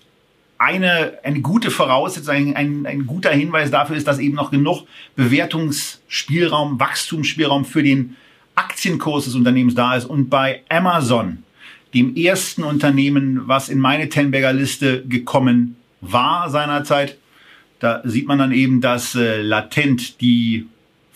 [0.57, 4.87] eine, eine gute Voraussetzung, ein, ein, ein guter Hinweis dafür ist, dass eben noch genug
[5.17, 8.15] Bewertungsspielraum, Wachstumsspielraum für den
[8.55, 10.05] Aktienkurs des Unternehmens da ist.
[10.05, 11.43] Und bei Amazon,
[11.93, 17.17] dem ersten Unternehmen, was in meine Tenberger Liste gekommen war seinerzeit,
[17.79, 20.67] da sieht man dann eben, dass äh, latent die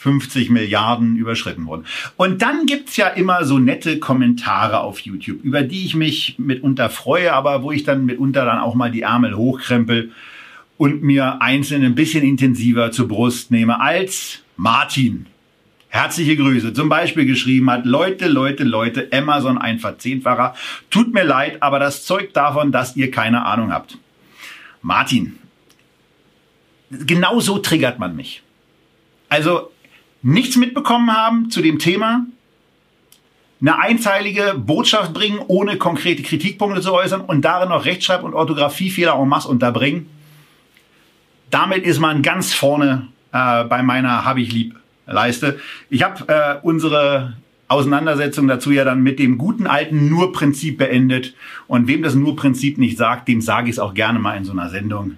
[0.03, 1.85] 50 Milliarden überschritten wurden.
[2.17, 6.89] Und dann gibt's ja immer so nette Kommentare auf YouTube, über die ich mich mitunter
[6.89, 10.11] freue, aber wo ich dann mitunter dann auch mal die Ärmel hochkrempel
[10.77, 15.27] und mir einzelne ein bisschen intensiver zur Brust nehme, als Martin.
[15.87, 16.73] Herzliche Grüße.
[16.73, 20.55] Zum Beispiel geschrieben hat, Leute, Leute, Leute, Amazon ein Verzehnfacher.
[20.89, 23.97] Tut mir leid, aber das zeugt davon, dass ihr keine Ahnung habt.
[24.81, 25.37] Martin,
[27.05, 28.41] genau so triggert man mich.
[29.29, 29.71] Also
[30.21, 32.25] nichts mitbekommen haben zu dem Thema,
[33.61, 39.17] eine einteilige Botschaft bringen, ohne konkrete Kritikpunkte zu äußern und darin noch Rechtschreib- und Orthographiefehler
[39.17, 40.09] en masse unterbringen.
[41.49, 44.75] Damit ist man ganz vorne äh, bei meiner Hab ich lieb
[45.05, 45.59] Leiste.
[45.89, 47.37] Ich habe äh, unsere
[47.67, 51.33] Auseinandersetzung dazu ja dann mit dem guten alten Nur-Prinzip beendet.
[51.67, 54.51] Und wem das Nur-Prinzip nicht sagt, dem sage ich es auch gerne mal in so
[54.51, 55.17] einer Sendung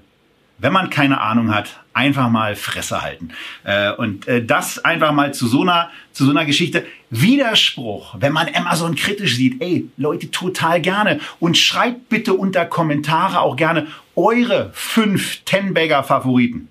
[0.58, 3.30] wenn man keine Ahnung hat, einfach mal Fresse halten.
[3.64, 6.86] Äh, und äh, das einfach mal zu so einer zu so einer Geschichte.
[7.10, 11.20] Widerspruch, wenn man Amazon kritisch sieht, ey, Leute, total gerne.
[11.40, 16.70] Und schreibt bitte unter Kommentare auch gerne eure fünf Ten-Bagger-Favoriten.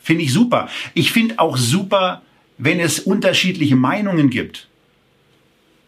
[0.00, 0.68] Finde ich super.
[0.94, 2.22] Ich finde auch super,
[2.58, 4.68] wenn es unterschiedliche Meinungen gibt.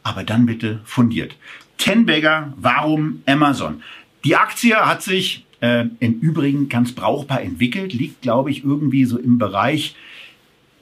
[0.02, 1.36] Aber dann bitte fundiert.
[1.78, 3.82] Ten-Bagger, warum Amazon?
[4.24, 9.16] Die Aktie hat sich äh, im Übrigen ganz brauchbar entwickelt, liegt, glaube ich, irgendwie so
[9.16, 9.94] im Bereich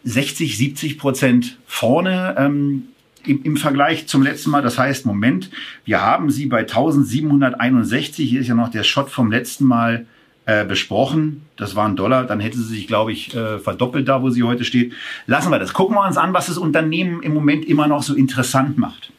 [0.04, 2.34] 60, 70 Prozent vorne.
[2.38, 2.84] Ähm,
[3.26, 4.62] im, im Vergleich zum letzten Mal.
[4.62, 5.50] Das heißt, Moment,
[5.84, 8.28] wir haben sie bei 1761.
[8.28, 10.06] Hier ist ja noch der Shot vom letzten Mal
[10.46, 11.42] äh, besprochen.
[11.56, 12.24] Das war ein Dollar.
[12.24, 14.94] Dann hätte sie sich, glaube ich, äh, verdoppelt da, wo sie heute steht.
[15.26, 15.74] Lassen wir das.
[15.74, 19.12] Gucken wir uns an, was das Unternehmen im Moment immer noch so interessant macht.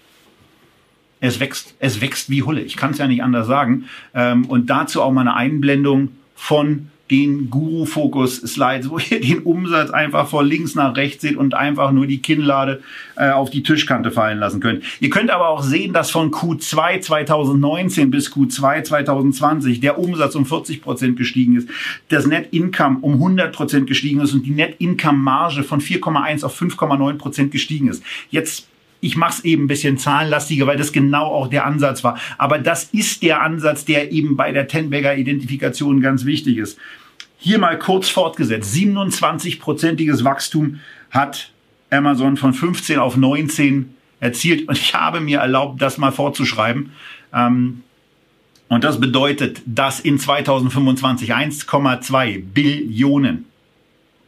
[1.21, 2.61] Es wächst, es wächst wie Hulle.
[2.61, 3.85] Ich kann es ja nicht anders sagen.
[4.13, 10.27] Ähm, und dazu auch mal eine Einblendung von den Guru-Fokus-Slides, wo ihr den Umsatz einfach
[10.27, 12.81] von links nach rechts seht und einfach nur die Kinnlade
[13.17, 14.83] äh, auf die Tischkante fallen lassen könnt.
[15.01, 20.45] Ihr könnt aber auch sehen, dass von Q2 2019 bis Q2 2020 der Umsatz um
[20.45, 21.69] 40 Prozent gestiegen ist,
[22.09, 26.45] das Net Income um 100 Prozent gestiegen ist und die Net Income Marge von 4,1
[26.45, 28.01] auf 5,9 Prozent gestiegen ist.
[28.29, 28.67] Jetzt
[29.01, 32.19] ich mache es eben ein bisschen zahlenlastiger, weil das genau auch der Ansatz war.
[32.37, 36.77] Aber das ist der Ansatz, der eben bei der Tenbagger Identifikation ganz wichtig ist.
[37.37, 38.73] Hier mal kurz fortgesetzt.
[38.75, 40.79] 27-prozentiges Wachstum
[41.09, 41.51] hat
[41.89, 44.69] Amazon von 15 auf 19 erzielt.
[44.69, 46.91] Und ich habe mir erlaubt, das mal vorzuschreiben.
[47.33, 47.81] Ähm,
[48.69, 53.45] und das bedeutet, dass in 2025 1,2 Billionen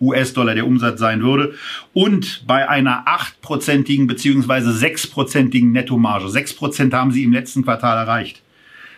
[0.03, 1.53] US-Dollar der Umsatz sein würde
[1.93, 6.29] und bei einer achtprozentigen beziehungsweise sechsprozentigen Nettomarge.
[6.29, 8.41] Sechs Prozent haben sie im letzten Quartal erreicht.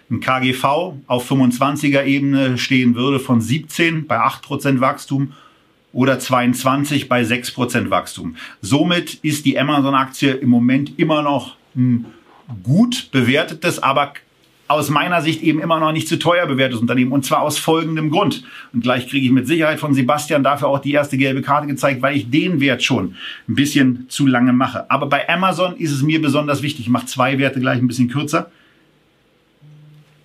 [0.09, 0.63] Ein KGV
[1.07, 5.33] auf 25er Ebene stehen würde von 17 bei 8% Wachstum
[5.93, 8.35] oder 22 bei 6% Wachstum.
[8.61, 12.05] Somit ist die Amazon-Aktie im Moment immer noch ein
[12.63, 14.13] gut bewertetes, aber
[14.67, 17.11] aus meiner Sicht eben immer noch nicht zu teuer bewertetes Unternehmen.
[17.11, 18.43] Und zwar aus folgendem Grund.
[18.73, 22.01] Und gleich kriege ich mit Sicherheit von Sebastian dafür auch die erste gelbe Karte gezeigt,
[22.01, 23.15] weil ich den Wert schon
[23.47, 24.89] ein bisschen zu lange mache.
[24.89, 26.85] Aber bei Amazon ist es mir besonders wichtig.
[26.85, 28.49] Ich mache zwei Werte gleich ein bisschen kürzer.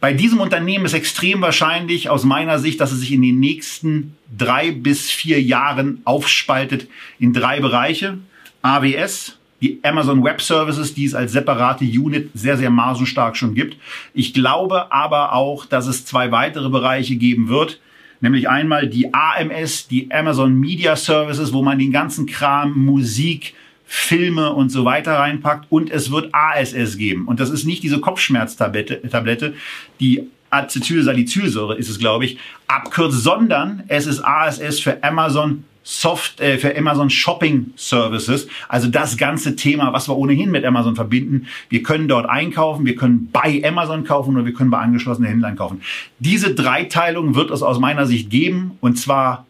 [0.01, 4.17] Bei diesem Unternehmen ist extrem wahrscheinlich aus meiner Sicht, dass es sich in den nächsten
[4.37, 6.89] drei bis vier Jahren aufspaltet
[7.19, 8.17] in drei Bereiche.
[8.63, 13.77] AWS, die Amazon Web Services, die es als separate Unit sehr, sehr margenstark schon gibt.
[14.15, 17.81] Ich glaube aber auch, dass es zwei weitere Bereiche geben wird,
[18.21, 23.55] nämlich einmal die AMS, die Amazon Media Services, wo man den ganzen Kram, Musik,
[23.85, 27.27] Filme und so weiter reinpackt und es wird ASS geben.
[27.27, 29.55] Und das ist nicht diese Kopfschmerztablette, Tablette,
[29.99, 32.39] die Acetylsalicylsäure ist es, glaube ich,
[32.69, 38.47] abkürzt, sondern es ist ASS für Amazon Soft, äh, für Amazon Shopping Services.
[38.69, 41.49] Also das ganze Thema, was wir ohnehin mit Amazon verbinden.
[41.69, 45.57] Wir können dort einkaufen, wir können bei Amazon kaufen oder wir können bei angeschlossenen Händlern
[45.57, 45.83] kaufen.
[46.21, 49.47] Diese Dreiteilung wird es aus meiner Sicht geben und zwar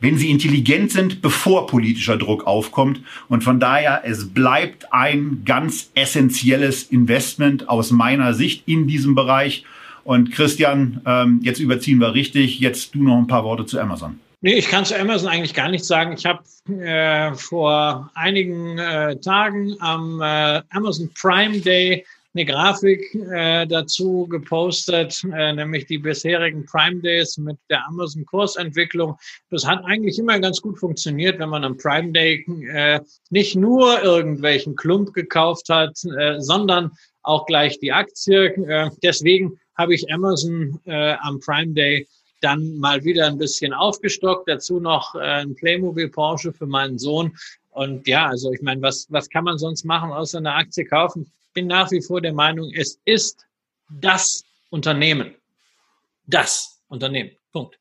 [0.00, 3.02] wenn sie intelligent sind, bevor politischer Druck aufkommt.
[3.28, 9.64] Und von daher, es bleibt ein ganz essentielles Investment aus meiner Sicht in diesem Bereich.
[10.02, 12.60] Und Christian, ähm, jetzt überziehen wir richtig.
[12.60, 14.18] Jetzt du noch ein paar Worte zu Amazon.
[14.42, 16.14] Nee, ich kann zu Amazon eigentlich gar nichts sagen.
[16.14, 16.42] Ich habe
[16.82, 25.22] äh, vor einigen äh, Tagen am äh, Amazon Prime Day eine Grafik äh, dazu gepostet,
[25.30, 29.18] äh, nämlich die bisherigen Prime Days mit der Amazon Kursentwicklung.
[29.50, 34.02] Das hat eigentlich immer ganz gut funktioniert, wenn man am Prime Day äh, nicht nur
[34.02, 36.92] irgendwelchen Klump gekauft hat, äh, sondern
[37.24, 38.54] auch gleich die Aktie.
[38.54, 42.06] Äh, deswegen habe ich Amazon äh, am Prime Day
[42.40, 44.48] dann mal wieder ein bisschen aufgestockt.
[44.48, 47.36] Dazu noch äh, ein Playmobil Porsche für meinen Sohn.
[47.70, 51.30] Und ja, also ich meine, was, was kann man sonst machen, außer eine Aktie kaufen?
[51.52, 53.46] bin nach wie vor der Meinung, es ist
[53.88, 55.34] das Unternehmen.
[56.26, 57.32] Das Unternehmen.
[57.52, 57.78] Punkt.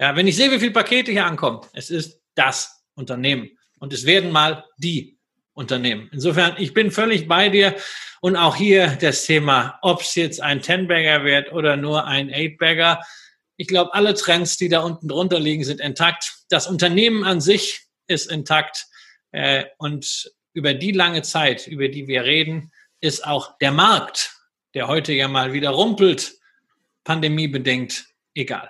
[0.00, 3.50] Ja, wenn ich sehe, wie viele Pakete hier ankommen, es ist das Unternehmen.
[3.78, 5.18] Und es werden mal die
[5.54, 6.08] Unternehmen.
[6.12, 7.74] Insofern, ich bin völlig bei dir.
[8.20, 13.00] Und auch hier das Thema, ob es jetzt ein Ten-Bagger wird oder nur ein Eight-Bagger.
[13.62, 16.34] Ich glaube, alle Trends, die da unten drunter liegen, sind intakt.
[16.48, 18.88] Das Unternehmen an sich ist intakt.
[19.30, 24.36] Äh, und über die lange Zeit, über die wir reden, ist auch der Markt,
[24.74, 26.32] der heute ja mal wieder rumpelt,
[27.04, 28.68] pandemiebedingt egal.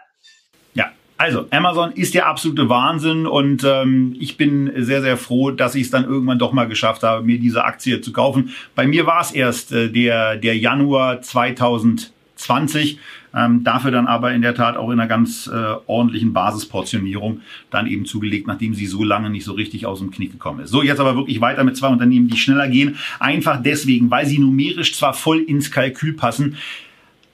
[0.74, 5.74] Ja, also Amazon ist der absolute Wahnsinn und ähm, ich bin sehr, sehr froh, dass
[5.74, 8.54] ich es dann irgendwann doch mal geschafft habe, mir diese Aktie zu kaufen.
[8.74, 12.98] Bei mir war es erst äh, der, der Januar 2020.
[13.34, 17.86] Ähm, dafür dann aber in der Tat auch in einer ganz äh, ordentlichen Basisportionierung dann
[17.86, 20.70] eben zugelegt, nachdem sie so lange nicht so richtig aus dem Knick gekommen ist.
[20.70, 22.96] So, jetzt aber wirklich weiter mit zwei Unternehmen, die schneller gehen.
[23.18, 26.56] Einfach deswegen, weil sie numerisch zwar voll ins Kalkül passen,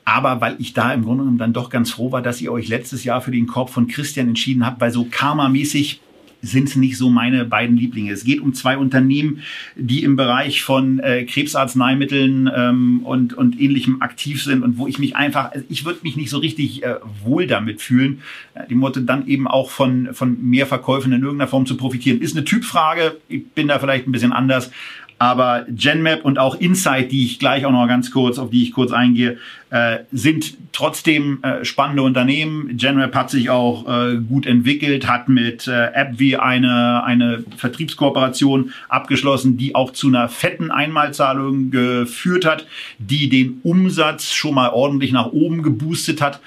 [0.04, 2.68] aber weil ich da im Grunde genommen dann doch ganz froh war, dass ihr euch
[2.68, 6.00] letztes Jahr für den Korb von Christian entschieden habt, weil so karmamäßig
[6.42, 8.12] sind nicht so meine beiden Lieblinge.
[8.12, 9.42] Es geht um zwei Unternehmen,
[9.76, 14.98] die im Bereich von äh, Krebsarzneimitteln ähm, und, und ähnlichem aktiv sind und wo ich
[14.98, 18.22] mich einfach, also ich würde mich nicht so richtig äh, wohl damit fühlen.
[18.54, 22.20] Äh, die Motto dann eben auch von, von mehr Verkäufen in irgendeiner Form zu profitieren.
[22.20, 23.16] Ist eine Typfrage.
[23.28, 24.70] Ich bin da vielleicht ein bisschen anders.
[25.18, 28.72] Aber GenMap und auch Insight, die ich gleich auch noch ganz kurz, auf die ich
[28.72, 29.38] kurz eingehe,
[29.70, 32.76] äh, sind trotzdem äh, spannende Unternehmen.
[32.76, 39.56] GenMap hat sich auch äh, gut entwickelt, hat mit äh, AppWi eine, eine Vertriebskooperation abgeschlossen,
[39.56, 42.66] die auch zu einer fetten Einmalzahlung geführt hat,
[42.98, 46.40] die den Umsatz schon mal ordentlich nach oben geboostet hat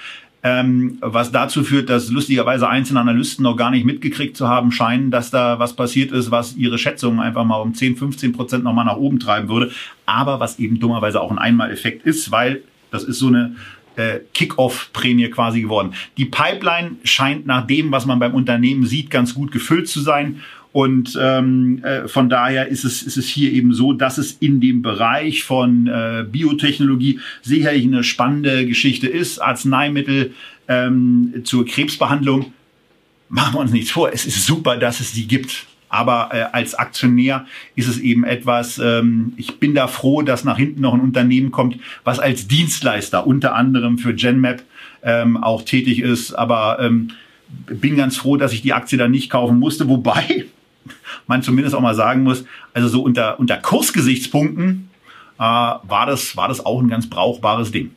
[0.44, 5.12] ähm, was dazu führt, dass lustigerweise einzelne Analysten noch gar nicht mitgekriegt zu haben scheinen,
[5.12, 8.86] dass da was passiert ist, was ihre Schätzungen einfach mal um 10, 15 Prozent nochmal
[8.86, 9.72] nach oben treiben würde.
[10.06, 13.56] Aber was eben dummerweise auch ein Einmaleffekt ist, weil das ist so eine
[13.96, 15.94] äh, Kick-Off-Prämie quasi geworden.
[16.18, 20.42] Die Pipeline scheint nach dem, was man beim Unternehmen sieht, ganz gut gefüllt zu sein.
[20.74, 24.62] Und ähm, äh, von daher ist es, ist es hier eben so, dass es in
[24.62, 29.40] dem Bereich von äh, Biotechnologie sicherlich eine spannende Geschichte ist.
[29.40, 30.34] Arzneimittel
[30.68, 32.54] ähm, zur Krebsbehandlung.
[33.28, 34.12] Machen wir uns nichts vor.
[34.14, 35.66] Es ist super, dass es die gibt.
[35.90, 37.46] Aber äh, als Aktionär
[37.76, 41.52] ist es eben etwas, ähm, ich bin da froh, dass nach hinten noch ein Unternehmen
[41.52, 44.64] kommt, was als Dienstleister unter anderem für GenMap
[45.04, 46.34] ähm, auch tätig ist.
[46.34, 47.10] Aber ähm,
[47.68, 49.90] bin ganz froh, dass ich die Aktie da nicht kaufen musste.
[49.90, 50.46] Wobei,
[51.28, 54.90] man zumindest auch mal sagen muss, also so unter, unter Kursgesichtspunkten
[55.38, 57.96] äh, war, das, war das auch ein ganz brauchbares Ding.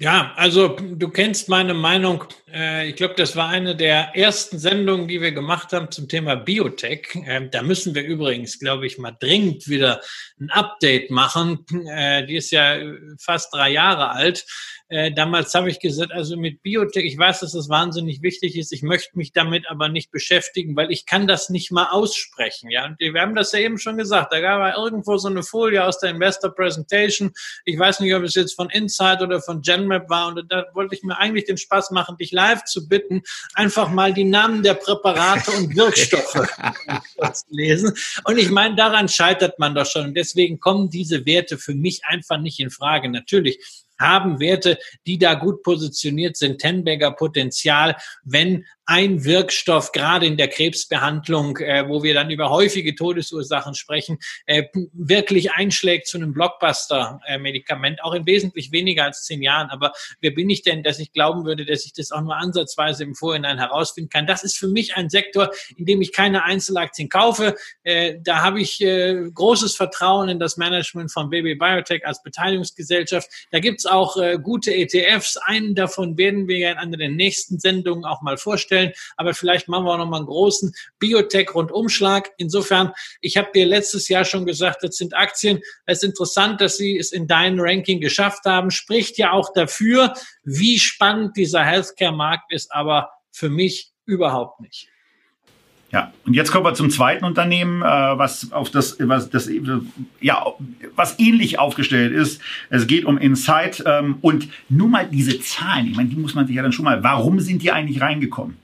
[0.00, 2.24] Ja, also du kennst meine Meinung.
[2.50, 6.36] Äh, ich glaube, das war eine der ersten Sendungen, die wir gemacht haben zum Thema
[6.36, 7.08] Biotech.
[7.26, 10.00] Ähm, da müssen wir übrigens, glaube ich, mal dringend wieder
[10.40, 11.66] ein Update machen.
[11.86, 12.78] Äh, die ist ja
[13.18, 14.46] fast drei Jahre alt.
[14.90, 18.72] Äh, damals habe ich gesagt, also mit Biotech, ich weiß, dass das wahnsinnig wichtig ist.
[18.72, 22.70] Ich möchte mich damit aber nicht beschäftigen, weil ich kann das nicht mal aussprechen.
[22.70, 24.32] Ja, und wir haben das ja eben schon gesagt.
[24.32, 27.30] Da gab es irgendwo so eine Folie aus der Investor Presentation.
[27.64, 30.26] Ich weiß nicht, ob es jetzt von Insight oder von GenMap war.
[30.26, 33.22] Und da wollte ich mir eigentlich den Spaß machen, dich live zu bitten,
[33.54, 36.48] einfach mal die Namen der Präparate und Wirkstoffe
[37.32, 37.94] zu lesen.
[38.24, 40.06] Und ich meine, daran scheitert man doch schon.
[40.06, 43.08] Und deswegen kommen diese Werte für mich einfach nicht in Frage.
[43.08, 50.36] Natürlich haben Werte, die da gut positioniert sind, Tenberger Potenzial, wenn ein Wirkstoff, gerade in
[50.36, 56.32] der Krebsbehandlung, äh, wo wir dann über häufige Todesursachen sprechen, äh, wirklich einschlägt zu einem
[56.32, 59.70] Blockbuster-Medikament, auch in wesentlich weniger als zehn Jahren.
[59.70, 63.04] Aber wer bin ich denn, dass ich glauben würde, dass ich das auch nur ansatzweise
[63.04, 64.26] im Vorhinein herausfinden kann?
[64.26, 67.54] Das ist für mich ein Sektor, in dem ich keine Einzelaktien kaufe.
[67.84, 73.30] Äh, da habe ich äh, großes Vertrauen in das Management von Baby Biotech als Beteiligungsgesellschaft.
[73.52, 75.36] Da gibt's auch äh, gute ETFs.
[75.36, 79.34] Einen davon werden wir ja in einer der nächsten Sendungen auch mal vorstellen vorstellen, aber
[79.34, 82.30] vielleicht machen wir auch noch mal einen großen Biotech-Rundumschlag.
[82.38, 85.60] Insofern, ich habe dir letztes Jahr schon gesagt, das sind Aktien.
[85.86, 88.70] Es ist interessant, dass sie es in deinem Ranking geschafft haben.
[88.70, 90.14] Spricht ja auch dafür,
[90.44, 94.88] wie spannend dieser Healthcare-Markt ist, aber für mich überhaupt nicht.
[95.92, 99.50] Ja, und jetzt kommen wir zum zweiten Unternehmen, äh, was auf das, was das,
[100.20, 100.46] ja,
[100.94, 102.40] was ähnlich aufgestellt ist.
[102.68, 105.88] Es geht um Insight ähm, und nur mal diese Zahlen.
[105.88, 107.02] Ich meine, die muss man sich ja dann schon mal.
[107.02, 108.56] Warum sind die eigentlich reingekommen?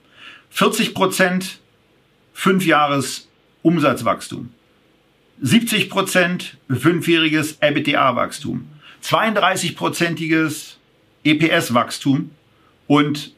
[0.57, 1.61] 40 Prozent
[2.33, 3.29] fünf Jahres
[3.61, 4.49] Umsatzwachstum,
[5.43, 8.67] 70 Prozent fünfjähriges EBITDA-Wachstum,
[9.05, 10.79] 32-prozentiges
[11.25, 12.31] EPS-Wachstum
[12.87, 13.35] und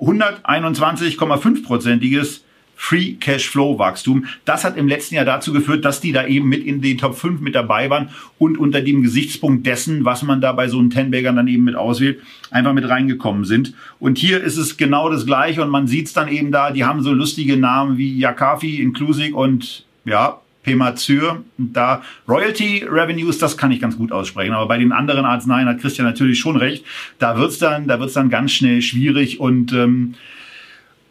[0.00, 2.44] 121,5-prozentiges
[2.76, 4.26] Free Cashflow Wachstum.
[4.44, 7.16] Das hat im letzten Jahr dazu geführt, dass die da eben mit in den Top
[7.16, 10.90] 5 mit dabei waren und unter dem Gesichtspunkt dessen, was man da bei so einem
[10.90, 12.20] Tenbagern dann eben mit auswählt,
[12.50, 13.74] einfach mit reingekommen sind.
[14.00, 16.84] Und hier ist es genau das Gleiche und man sieht es dann eben da, die
[16.84, 21.44] haben so lustige Namen wie Yakafi, Inclusive und ja, Pemazyr.
[21.56, 24.52] Da Royalty Revenues, das kann ich ganz gut aussprechen.
[24.52, 26.84] Aber bei den anderen Arzneien hat Christian natürlich schon recht.
[27.20, 30.14] Da wird's dann, da wird's dann ganz schnell schwierig und ähm,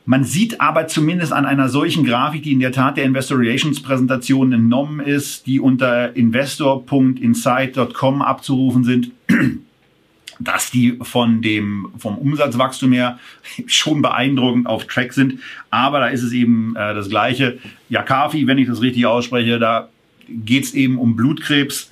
[0.06, 3.82] man sieht aber zumindest an einer solchen Grafik, die in der Tat der Investor Relations
[3.82, 9.12] Präsentation entnommen ist, die unter investor.insight.com abzurufen sind,
[10.40, 13.18] dass die von dem, vom Umsatzwachstum her
[13.66, 15.40] schon beeindruckend auf Track sind.
[15.70, 17.60] Aber da ist es eben äh, das Gleiche.
[17.88, 19.88] Jakafi, wenn ich das richtig ausspreche, da
[20.28, 21.90] geht es eben um Blutkrebs.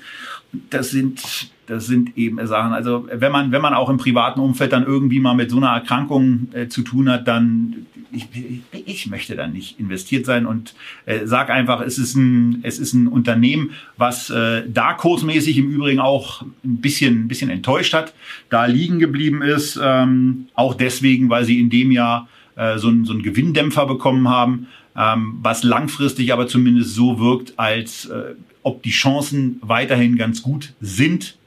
[0.70, 2.74] Das sind das sind eben Sachen.
[2.74, 5.70] Also wenn man, wenn man auch im privaten Umfeld dann irgendwie mal mit so einer
[5.70, 8.28] Erkrankung äh, zu tun hat, dann ich,
[8.74, 12.94] ich möchte dann nicht investiert sein und äh, sag einfach, es ist ein, es ist
[12.94, 18.14] ein Unternehmen, was äh, da kursmäßig im Übrigen auch ein bisschen, ein bisschen enttäuscht hat,
[18.50, 23.06] da liegen geblieben ist, ähm, auch deswegen, weil sie in dem Jahr äh, so, einen,
[23.06, 24.68] so einen Gewinndämpfer bekommen haben,
[24.98, 30.74] ähm, was langfristig aber zumindest so wirkt, als äh, ob die Chancen weiterhin ganz gut
[30.82, 31.38] sind,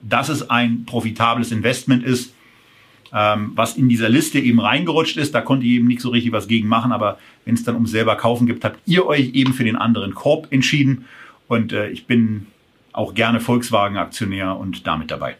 [0.00, 2.34] dass es ein profitables Investment ist,
[3.12, 5.34] ähm, was in dieser Liste eben reingerutscht ist.
[5.34, 7.90] Da konnte ich eben nicht so richtig was gegen machen, aber wenn es dann ums
[7.90, 11.06] selber kaufen gibt, habt ihr euch eben für den anderen Korb entschieden.
[11.48, 12.46] Und äh, ich bin
[12.92, 15.36] auch gerne Volkswagen-Aktionär und damit dabei.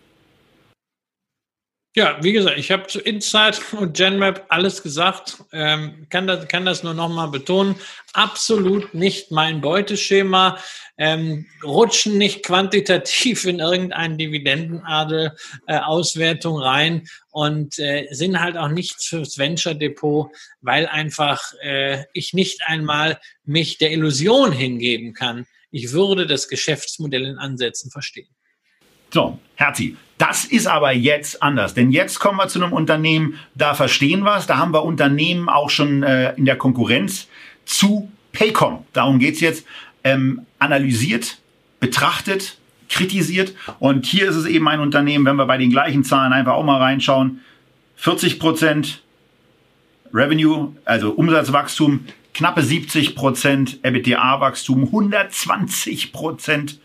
[1.98, 5.42] Ja, wie gesagt, ich habe zu Insight und GenMap alles gesagt.
[5.50, 7.74] Ähm, kann, das, kann das nur nochmal betonen.
[8.12, 10.60] Absolut nicht mein Beuteschema.
[10.96, 15.32] Ähm, rutschen nicht quantitativ in irgendeinen Dividendenadel
[15.66, 20.30] äh, rein und äh, sind halt auch nichts fürs Venture Depot,
[20.60, 25.46] weil einfach äh, ich nicht einmal mich der Illusion hingeben kann.
[25.72, 28.37] Ich würde das Geschäftsmodell in Ansätzen verstehen.
[29.10, 33.74] So, Herzi, das ist aber jetzt anders, denn jetzt kommen wir zu einem Unternehmen, da
[33.74, 37.28] verstehen wir es, da haben wir Unternehmen auch schon äh, in der Konkurrenz
[37.64, 38.84] zu Paycom.
[38.92, 39.66] Darum geht's jetzt.
[40.04, 41.38] Ähm, analysiert,
[41.80, 42.56] betrachtet,
[42.88, 43.54] kritisiert.
[43.78, 46.64] Und hier ist es eben ein Unternehmen, wenn wir bei den gleichen Zahlen einfach auch
[46.64, 47.40] mal reinschauen,
[47.96, 49.02] 40 Prozent
[50.14, 56.80] Revenue, also Umsatzwachstum, knappe 70 Prozent EBITDA-Wachstum, 120 Prozent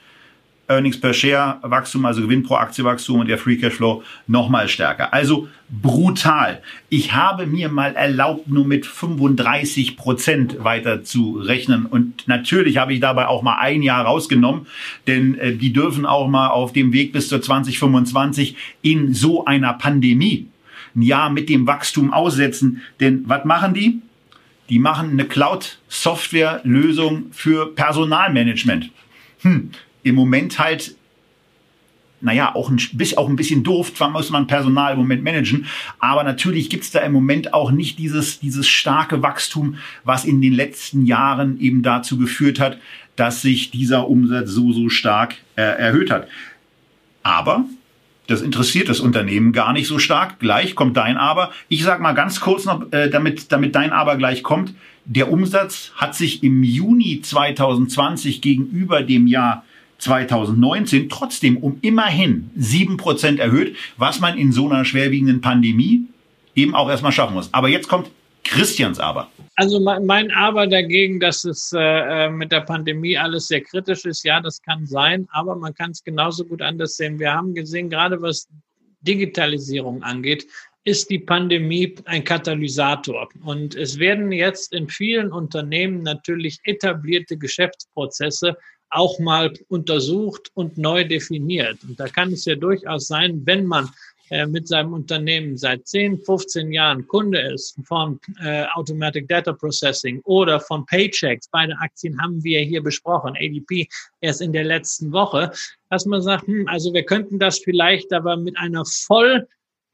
[0.68, 5.14] Earnings per Share Wachstum, also Gewinn pro Aktie Wachstum und der Free Cashflow nochmal stärker.
[5.14, 6.62] Also brutal.
[6.90, 11.86] Ich habe mir mal erlaubt, nur mit 35 Prozent weiter zu rechnen.
[11.86, 14.68] Und natürlich habe ich dabei auch mal ein Jahr rausgenommen,
[15.08, 19.74] denn äh, die dürfen auch mal auf dem Weg bis zur 2025 in so einer
[19.74, 20.48] Pandemie
[20.96, 22.82] ein Jahr mit dem Wachstum aussetzen.
[23.00, 24.02] Denn was machen die?
[24.70, 28.90] Die machen eine Cloud-Software-Lösung für Personalmanagement.
[29.42, 29.72] Hm,
[30.04, 30.96] im Moment halt
[32.24, 33.94] naja, auch ein, bisschen, auch ein bisschen doof.
[33.94, 35.66] Zwar muss man Personal im Moment managen,
[36.00, 39.76] aber natürlich gibt's da im Moment auch nicht dieses, dieses starke Wachstum,
[40.06, 42.80] was in den letzten Jahren eben dazu geführt hat,
[43.18, 46.30] dass sich dieser Umsatz so, so stark äh, erhöht hat.
[47.24, 47.66] Aber
[48.28, 50.40] das interessiert das Unternehmen gar nicht so stark.
[50.40, 51.52] Gleich kommt dein Aber.
[51.68, 54.74] Ich sage mal ganz kurz noch, äh, damit, damit dein Aber gleich kommt.
[55.04, 59.66] Der Umsatz hat sich im Juni 2020 gegenüber dem Jahr
[60.04, 66.04] 2019 trotzdem um immerhin sieben Prozent erhöht, was man in so einer schwerwiegenden Pandemie
[66.56, 67.54] eben auch erstmal schaffen muss.
[67.54, 68.12] Aber jetzt kommt
[68.44, 69.30] Christians Aber.
[69.56, 74.42] Also mein Aber dagegen, dass es äh, mit der Pandemie alles sehr kritisch ist, ja,
[74.42, 77.20] das kann sein, aber man kann es genauso gut anders sehen.
[77.20, 78.48] Wir haben gesehen, gerade was
[79.02, 80.46] Digitalisierung angeht,
[80.86, 83.30] ist die Pandemie ein Katalysator.
[83.44, 88.58] Und es werden jetzt in vielen Unternehmen natürlich etablierte Geschäftsprozesse
[88.94, 91.80] auch mal untersucht und neu definiert.
[91.88, 93.90] Und da kann es ja durchaus sein, wenn man
[94.30, 100.22] äh, mit seinem Unternehmen seit 10, 15 Jahren Kunde ist von äh, Automatic Data Processing
[100.24, 103.88] oder von Paychecks, beide Aktien haben wir hier besprochen, ADP
[104.22, 105.52] erst in der letzten Woche,
[105.90, 109.48] dass man sagt, hm, also wir könnten das vielleicht aber mit einer voll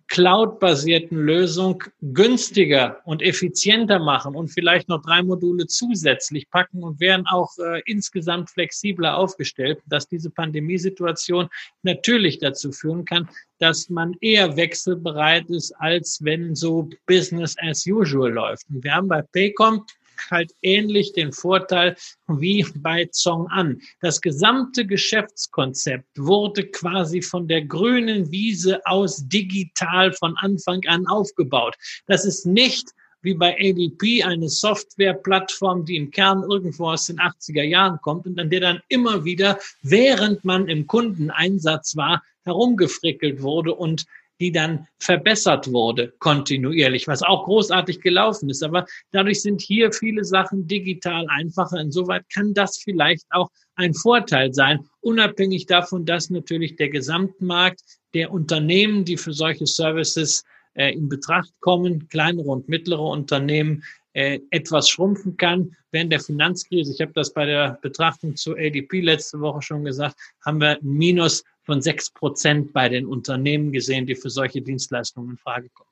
[0.09, 7.25] cloud-basierten Lösung günstiger und effizienter machen und vielleicht noch drei Module zusätzlich packen und wären
[7.27, 11.47] auch äh, insgesamt flexibler aufgestellt, dass diese Pandemiesituation
[11.83, 13.29] natürlich dazu führen kann,
[13.59, 18.67] dass man eher wechselbereit ist, als wenn so Business as usual läuft.
[18.69, 19.85] Und wir haben bei Paycom
[20.29, 21.95] halt ähnlich den Vorteil
[22.27, 23.81] wie bei Zong An.
[24.01, 31.75] Das gesamte Geschäftskonzept wurde quasi von der grünen Wiese aus digital von Anfang an aufgebaut.
[32.07, 32.89] Das ist nicht
[33.21, 38.39] wie bei ADP eine Softwareplattform, die im Kern irgendwo aus den 80er Jahren kommt und
[38.39, 44.05] an der dann immer wieder, während man im Kundeneinsatz war, herumgefrickelt wurde und
[44.39, 48.63] die dann verbessert wurde kontinuierlich, was auch großartig gelaufen ist.
[48.63, 51.79] Aber dadurch sind hier viele Sachen digital einfacher.
[51.79, 57.81] Insoweit kann das vielleicht auch ein Vorteil sein, unabhängig davon, dass natürlich der Gesamtmarkt
[58.13, 63.83] der Unternehmen, die für solche Services äh, in Betracht kommen, kleinere und mittlere Unternehmen,
[64.13, 65.75] äh, etwas schrumpfen kann.
[65.91, 70.15] Während der Finanzkrise, ich habe das bei der Betrachtung zu ADP letzte Woche schon gesagt,
[70.45, 75.37] haben wir Minus von sechs Prozent bei den Unternehmen gesehen, die für solche Dienstleistungen in
[75.37, 75.89] Frage kommen.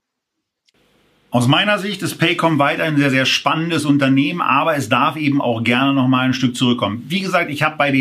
[1.29, 5.39] Aus meiner Sicht ist Paycom weiter ein sehr, sehr spannendes Unternehmen, aber es darf eben
[5.39, 7.03] auch gerne noch mal ein Stück zurückkommen.
[7.09, 7.93] Wie gesagt, ich habe bei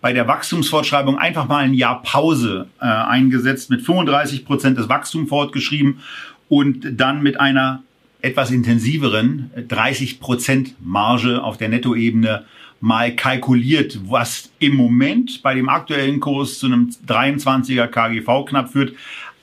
[0.00, 5.28] bei der Wachstumsfortschreibung einfach mal ein Jahr Pause äh, eingesetzt, mit 35 Prozent des Wachstums
[5.28, 6.00] fortgeschrieben
[6.48, 7.82] und dann mit einer
[8.22, 12.46] etwas intensiveren 30 Prozent Marge auf der Nettoebene
[12.80, 18.94] mal kalkuliert, was im Moment bei dem aktuellen Kurs zu einem 23er KGV knapp führt.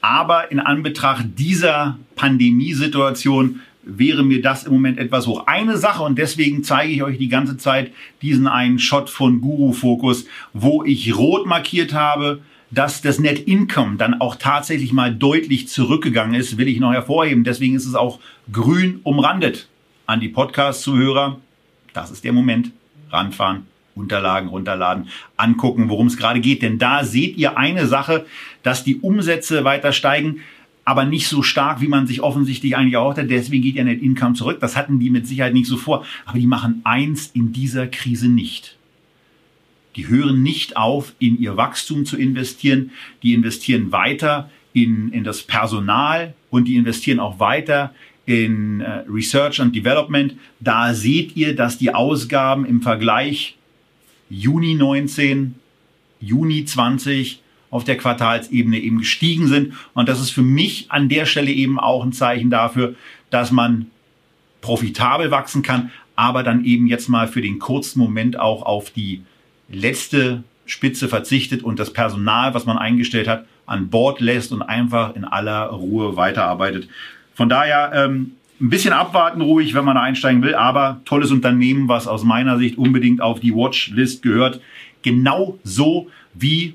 [0.01, 5.47] Aber in Anbetracht dieser Pandemiesituation wäre mir das im Moment etwas hoch.
[5.47, 9.71] Eine Sache und deswegen zeige ich euch die ganze Zeit diesen einen Shot von Guru
[9.71, 15.69] Focus, wo ich rot markiert habe, dass das Net Income dann auch tatsächlich mal deutlich
[15.69, 17.45] zurückgegangen ist, will ich noch hervorheben.
[17.45, 18.19] Deswegen ist es auch
[18.51, 19.69] grün umrandet.
[20.05, 21.39] An die Podcast-Zuhörer,
[21.93, 22.71] das ist der Moment
[23.11, 26.61] ranfahren, Unterlagen runterladen, angucken, worum es gerade geht.
[26.61, 28.25] Denn da seht ihr eine Sache,
[28.63, 30.41] dass die Umsätze weiter steigen,
[30.85, 33.29] aber nicht so stark, wie man sich offensichtlich eigentlich erhofft hat.
[33.29, 34.59] Deswegen geht ja Net Income zurück.
[34.61, 36.05] Das hatten die mit Sicherheit nicht so vor.
[36.25, 38.77] Aber die machen eins in dieser Krise nicht.
[39.97, 42.91] Die hören nicht auf, in ihr Wachstum zu investieren.
[43.23, 47.93] Die investieren weiter in, in das Personal und die investieren auch weiter
[48.27, 53.55] in äh, Research and Development, da seht ihr, dass die Ausgaben im Vergleich
[54.29, 55.55] Juni 19,
[56.19, 59.73] Juni 20 auf der Quartalsebene eben gestiegen sind.
[59.93, 62.95] Und das ist für mich an der Stelle eben auch ein Zeichen dafür,
[63.29, 63.87] dass man
[64.59, 69.23] profitabel wachsen kann, aber dann eben jetzt mal für den kurzen Moment auch auf die
[69.69, 75.15] letzte Spitze verzichtet und das Personal, was man eingestellt hat, an Bord lässt und einfach
[75.15, 76.89] in aller Ruhe weiterarbeitet.
[77.37, 82.07] Von daher ähm, ein bisschen abwarten ruhig, wenn man einsteigen will, aber tolles Unternehmen, was
[82.07, 84.59] aus meiner Sicht unbedingt auf die Watchlist gehört.
[85.03, 86.73] Genau so wie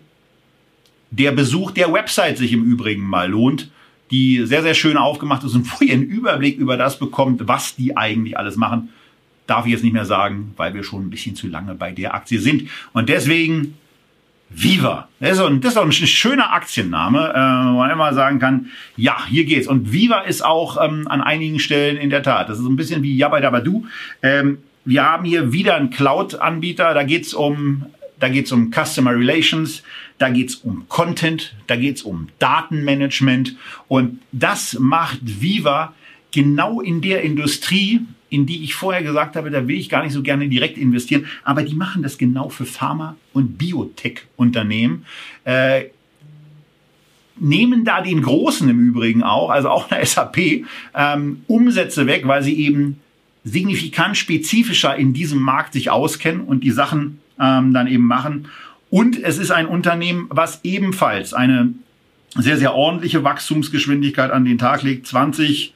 [1.11, 3.73] der Besuch der Website sich im Übrigen mal lohnt,
[4.13, 7.75] die sehr, sehr schön aufgemacht ist und wo ihr einen Überblick über das bekommt, was
[7.75, 8.91] die eigentlich alles machen.
[9.49, 12.15] Darf ich jetzt nicht mehr sagen, weil wir schon ein bisschen zu lange bei der
[12.15, 12.71] Aktie sind.
[12.93, 13.75] Und deswegen
[14.55, 15.09] Viva.
[15.20, 19.44] Das ist, ein, auch ein schöner Aktienname, äh, wo man immer sagen kann, ja, hier
[19.44, 19.68] geht's.
[19.68, 22.48] Und Viva ist auch ähm, an einigen Stellen in der Tat.
[22.48, 23.86] Das ist ein bisschen wie Yabba Dabba Du.
[24.22, 26.94] Ähm, wir haben hier wieder einen Cloud-Anbieter.
[26.94, 27.86] Da geht's um
[28.22, 29.82] da geht es um Customer Relations,
[30.18, 33.57] da geht es um Content, da geht es um Datenmanagement
[33.88, 35.92] und das macht Viva
[36.30, 38.03] genau in der Industrie,
[38.33, 41.26] in die ich vorher gesagt habe, da will ich gar nicht so gerne direkt investieren,
[41.45, 45.05] aber die machen das genau für Pharma- und Biotech-Unternehmen.
[45.45, 45.85] Äh,
[47.37, 50.64] nehmen da den Großen im Übrigen auch, also auch eine SAP,
[50.95, 53.01] ähm, Umsätze weg, weil sie eben
[53.45, 58.49] signifikant spezifischer in diesem Markt sich auskennen und die Sachen ähm, dann eben machen.
[58.89, 61.74] Und es ist ein Unternehmen, was ebenfalls eine
[62.35, 65.07] sehr, sehr ordentliche Wachstumsgeschwindigkeit an den Tag legt.
[65.07, 65.74] 20,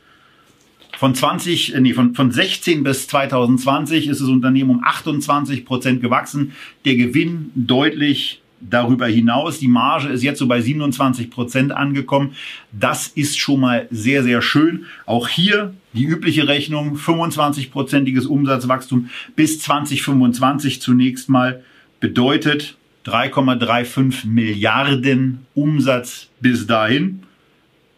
[0.97, 6.01] von 20, äh, nee, von, von 16 bis 2020 ist das Unternehmen um 28 Prozent
[6.01, 6.53] gewachsen.
[6.84, 9.59] Der Gewinn deutlich darüber hinaus.
[9.59, 12.32] Die Marge ist jetzt so bei 27 Prozent angekommen.
[12.72, 14.86] Das ist schon mal sehr, sehr schön.
[15.05, 21.62] Auch hier die übliche Rechnung, 25-prozentiges Umsatzwachstum bis 2025 zunächst mal
[22.01, 22.76] bedeutet
[23.07, 27.22] 3,35 Milliarden Umsatz bis dahin.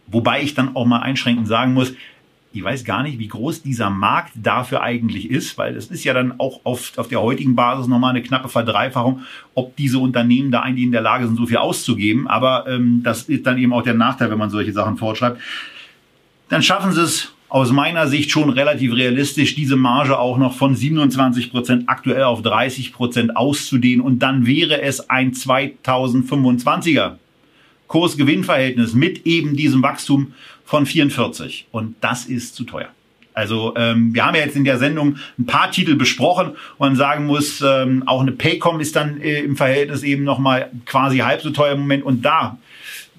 [0.07, 1.92] Wobei ich dann auch mal einschränkend sagen muss,
[2.53, 6.14] ich weiß gar nicht, wie groß dieser Markt dafür eigentlich ist, weil es ist ja
[6.14, 9.20] dann auch auf, auf der heutigen Basis nochmal eine knappe Verdreifachung,
[9.55, 12.26] ob diese Unternehmen da eigentlich in der Lage sind, so viel auszugeben.
[12.26, 15.38] Aber ähm, das ist dann eben auch der Nachteil, wenn man solche Sachen fortschreibt.
[16.49, 20.74] Dann schaffen sie es aus meiner Sicht schon relativ realistisch, diese Marge auch noch von
[20.74, 24.05] 27 Prozent aktuell auf 30 Prozent auszudehnen.
[24.05, 27.16] Und dann wäre es ein 2025er
[27.89, 30.34] Kurs-Gewinn-Verhältnis mit eben diesem Wachstum
[30.64, 31.66] von 44.
[31.72, 32.89] Und das ist zu teuer.
[33.39, 36.97] Also ähm, wir haben ja jetzt in der Sendung ein paar Titel besprochen und man
[36.97, 41.41] sagen muss, ähm, auch eine Paycom ist dann äh, im Verhältnis eben nochmal quasi halb
[41.41, 42.05] so teuer im Moment.
[42.05, 42.59] Und da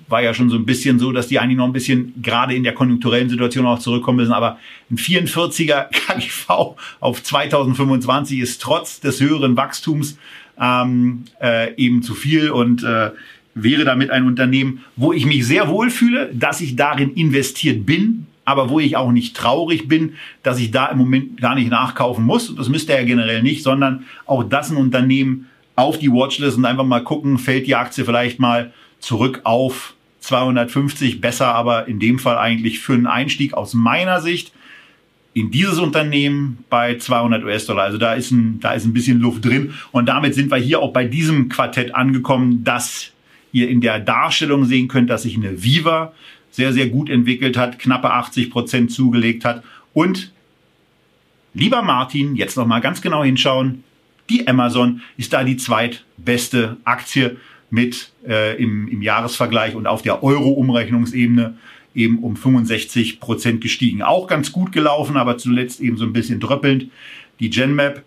[0.10, 2.64] war ja schon so ein bisschen so, dass die eigentlich noch ein bisschen gerade in
[2.64, 4.34] der konjunkturellen Situation auch zurückkommen müssen.
[4.34, 4.60] Aber
[4.92, 10.18] ein 44er KGV auf 2025 ist trotz des höheren Wachstums
[10.60, 13.12] ähm, äh, eben zu viel und äh,
[13.56, 18.28] wäre damit ein Unternehmen, wo ich mich sehr wohl fühle, dass ich darin investiert bin,
[18.46, 22.26] aber wo ich auch nicht traurig bin, dass ich da im Moment gar nicht nachkaufen
[22.26, 22.56] muss.
[22.56, 26.66] Das müsste er ja generell nicht, sondern auch das ein Unternehmen auf die Watchlist und
[26.66, 32.20] einfach mal gucken, fällt die Aktie vielleicht mal zurück auf 250, besser aber in dem
[32.20, 34.52] Fall eigentlich für einen Einstieg aus meiner Sicht
[35.34, 37.84] in dieses Unternehmen bei 200 US-Dollar.
[37.84, 39.74] Also da ist ein, da ist ein bisschen Luft drin.
[39.92, 43.12] Und damit sind wir hier auch bei diesem Quartett angekommen, das
[43.52, 46.14] ihr in der Darstellung sehen könnt, dass sich eine Viva
[46.52, 49.64] sehr, sehr gut entwickelt hat, knappe 80 Prozent zugelegt hat.
[49.94, 50.32] Und
[51.54, 53.84] lieber Martin, jetzt nochmal ganz genau hinschauen.
[54.30, 57.38] Die Amazon ist da die zweitbeste Aktie
[57.72, 61.56] mit äh, im, im Jahresvergleich und auf der Euro-Umrechnungsebene
[61.96, 64.02] eben um 65 Prozent gestiegen.
[64.02, 66.88] Auch ganz gut gelaufen, aber zuletzt eben so ein bisschen dröppelnd.
[67.40, 68.04] Die Genmap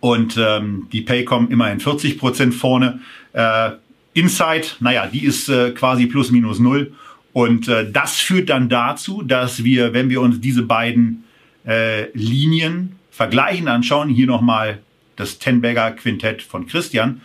[0.00, 3.00] und ähm, die Paycom immerhin 40 Prozent vorne.
[3.32, 3.72] Äh,
[4.14, 6.92] Insight, naja, die ist äh, quasi plus minus null.
[7.32, 11.24] Und äh, das führt dann dazu, dass wir, wenn wir uns diese beiden
[11.66, 14.78] äh, Linien vergleichen, anschauen, hier nochmal
[15.16, 17.22] das Tenberger Quintett von Christian,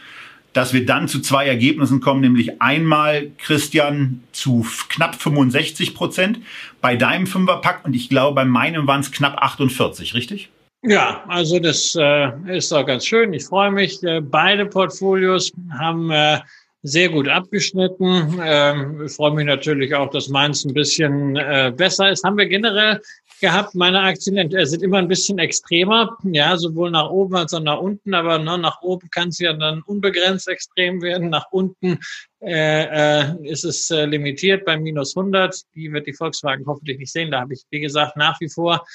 [0.53, 6.39] dass wir dann zu zwei Ergebnissen kommen, nämlich einmal Christian zu knapp 65 Prozent
[6.81, 10.49] bei deinem Fünferpack und ich glaube, bei meinem waren es knapp 48, richtig?
[10.83, 13.33] Ja, also das äh, ist doch ganz schön.
[13.33, 14.01] Ich freue mich.
[14.03, 16.39] Äh, beide Portfolios haben äh,
[16.83, 18.39] sehr gut abgeschnitten.
[18.43, 22.23] Ähm, ich freue mich natürlich auch, dass meins ein bisschen äh, besser ist.
[22.23, 23.01] Haben wir generell
[23.41, 23.75] gehabt.
[23.75, 27.79] Meine Aktien äh, sind immer ein bisschen extremer, ja, sowohl nach oben als auch nach
[27.79, 28.13] unten.
[28.13, 31.29] Aber ne, nach oben kann es ja dann unbegrenzt extrem werden.
[31.29, 31.99] Nach unten
[32.41, 35.61] äh, äh, ist es äh, limitiert bei minus 100.
[35.75, 37.31] Die wird die Volkswagen hoffentlich nicht sehen.
[37.31, 38.85] Da habe ich, wie gesagt, nach wie vor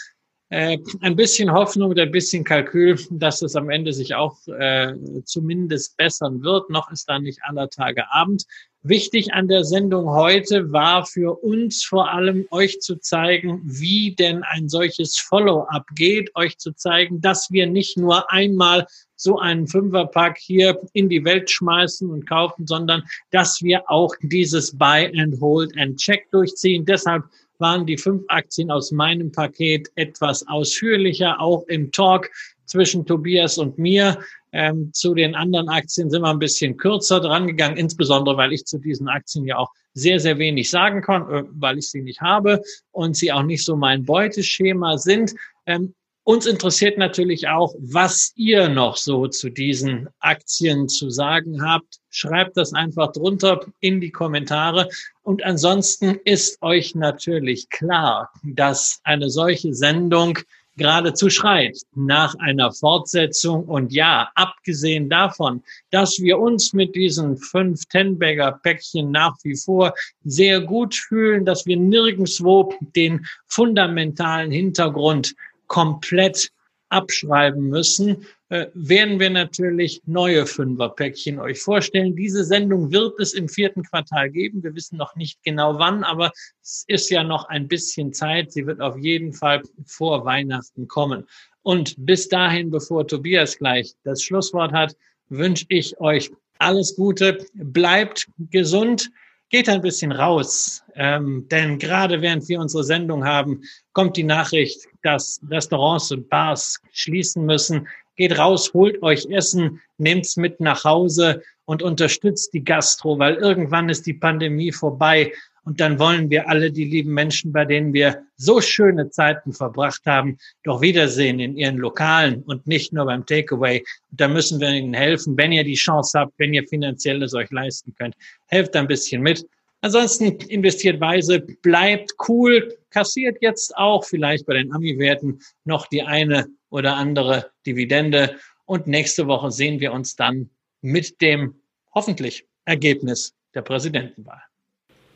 [0.53, 4.93] äh, ein bisschen Hoffnung und ein bisschen Kalkül, dass es am Ende sich auch äh,
[5.25, 6.69] zumindest bessern wird.
[6.69, 8.45] Noch ist da nicht aller Tage Abend.
[8.83, 14.43] Wichtig an der Sendung heute war für uns vor allem euch zu zeigen, wie denn
[14.43, 18.87] ein solches Follow-up geht, euch zu zeigen, dass wir nicht nur einmal
[19.17, 24.77] so einen Fünferpack hier in die Welt schmeißen und kaufen, sondern dass wir auch dieses
[24.77, 26.85] Buy and Hold and Check durchziehen.
[26.85, 27.23] Deshalb
[27.63, 32.29] waren die fünf Aktien aus meinem Paket etwas ausführlicher, auch im Talk
[32.67, 34.19] zwischen Tobias und mir.
[34.55, 38.67] Ähm, zu den anderen Aktien sind wir ein bisschen kürzer dran gegangen, insbesondere weil ich
[38.67, 42.21] zu diesen Aktien ja auch sehr, sehr wenig sagen kann, äh, weil ich sie nicht
[42.21, 42.61] habe
[42.91, 45.35] und sie auch nicht so mein Beuteschema sind.
[45.65, 45.95] Ähm,
[46.25, 51.99] uns interessiert natürlich auch, was ihr noch so zu diesen Aktien zu sagen habt.
[52.11, 54.89] Schreibt das einfach drunter in die Kommentare.
[55.23, 60.39] Und ansonsten ist euch natürlich klar, dass eine solche Sendung
[60.77, 63.65] geradezu schreit nach einer Fortsetzung.
[63.65, 69.93] Und ja, abgesehen davon, dass wir uns mit diesen fünf Tenbagger-Päckchen nach wie vor
[70.25, 75.35] sehr gut fühlen, dass wir nirgendswo den fundamentalen Hintergrund
[75.73, 76.51] komplett
[76.91, 82.15] abschreiben müssen, äh, werden wir natürlich neue Fünferpäckchen euch vorstellen.
[82.15, 84.63] Diese Sendung wird es im vierten Quartal geben.
[84.63, 86.31] Wir wissen noch nicht genau wann, aber
[86.63, 88.53] es ist ja noch ein bisschen Zeit.
[88.53, 91.27] Sie wird auf jeden Fall vor Weihnachten kommen.
[91.63, 94.95] Und bis dahin, bevor Tobias gleich das Schlusswort hat,
[95.31, 97.39] wünsche ich euch alles Gute.
[97.55, 99.11] Bleibt gesund
[99.53, 100.83] geht ein bisschen raus.
[100.97, 103.63] Ähm, denn gerade während wir unsere Sendung haben,
[103.93, 107.87] kommt die Nachricht, dass Restaurants und Bars schließen müssen.
[108.17, 113.89] Geht raus, holt euch Essen, nehmt's mit nach Hause und unterstützt die Gastro, weil irgendwann
[113.89, 115.33] ist die Pandemie vorbei
[115.65, 120.03] und dann wollen wir alle die lieben Menschen, bei denen wir so schöne Zeiten verbracht
[120.07, 123.85] haben, doch wiedersehen in ihren Lokalen und nicht nur beim Takeaway.
[124.11, 127.35] Und da müssen wir ihnen helfen, wenn ihr die Chance habt, wenn ihr finanziell es
[127.35, 128.17] euch leisten könnt.
[128.49, 129.47] Helft ein bisschen mit.
[129.83, 136.49] Ansonsten investiert weise, bleibt cool, kassiert jetzt auch vielleicht bei den Ami-Werten noch die eine
[136.71, 138.37] oder andere Dividende.
[138.65, 141.61] Und nächste Woche sehen wir uns dann mit dem
[141.95, 144.43] hoffentlich Ergebnis der Präsidentenwahl.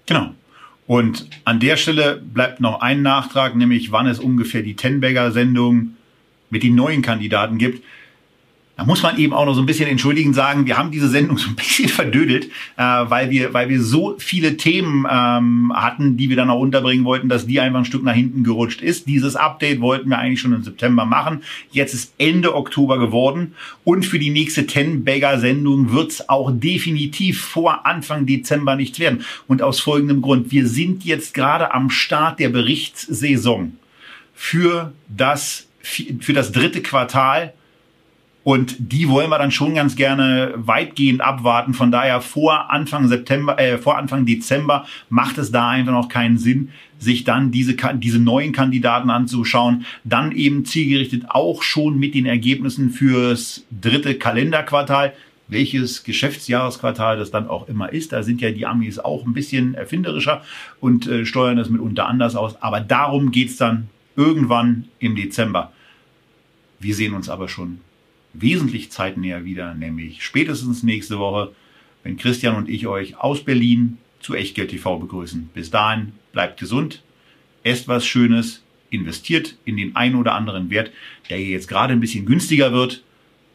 [0.07, 0.35] Genau.
[0.87, 5.97] Und an der Stelle bleibt noch ein Nachtrag, nämlich wann es ungefähr die Tenbagger-Sendung
[6.49, 7.83] mit den neuen Kandidaten gibt.
[8.77, 11.39] Da muss man eben auch noch so ein bisschen entschuldigen sagen, wir haben diese Sendung
[11.39, 16.29] so ein bisschen verdödelt, äh, weil wir, weil wir so viele Themen ähm, hatten, die
[16.29, 19.09] wir dann auch unterbringen wollten, dass die einfach ein Stück nach hinten gerutscht ist.
[19.09, 21.43] Dieses Update wollten wir eigentlich schon im September machen.
[21.71, 23.55] Jetzt ist Ende Oktober geworden
[23.85, 29.25] und für die nächste Ten-Bagger-Sendung wird es auch definitiv vor Anfang Dezember nichts werden.
[29.47, 30.53] Und aus folgendem Grund.
[30.53, 33.73] Wir sind jetzt gerade am Start der Berichtssaison
[34.35, 37.55] für das, für das dritte Quartal
[38.47, 41.75] und die wollen wir dann schon ganz gerne weitgehend abwarten.
[41.75, 46.39] Von daher vor Anfang September, äh, vor Anfang Dezember macht es da einfach noch keinen
[46.39, 49.85] Sinn, sich dann diese, diese neuen Kandidaten anzuschauen.
[50.05, 55.13] Dann eben zielgerichtet auch schon mit den Ergebnissen fürs dritte Kalenderquartal
[55.49, 58.13] welches Geschäftsjahresquartal das dann auch immer ist.
[58.13, 60.43] Da sind ja die Amis auch ein bisschen erfinderischer
[60.81, 62.63] und äh, steuern das mitunter anders aus.
[62.63, 65.73] Aber darum geht's dann irgendwann im Dezember.
[66.79, 67.81] Wir sehen uns aber schon
[68.41, 71.55] wesentlich zeitnäher wieder, nämlich spätestens nächste Woche,
[72.03, 75.51] wenn Christian und ich euch aus Berlin zu Echtgeld TV begrüßen.
[75.55, 77.03] Bis dahin bleibt gesund,
[77.63, 80.93] esst was Schönes, investiert in den einen oder anderen Wert,
[81.29, 83.03] der jetzt gerade ein bisschen günstiger wird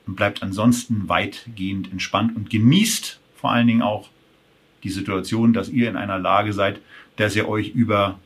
[0.06, 4.10] und bleibt ansonsten weitgehend entspannt und genießt vor allen Dingen auch
[4.84, 6.80] die Situation, dass ihr in einer Lage seid,
[7.16, 8.20] dass ihr euch über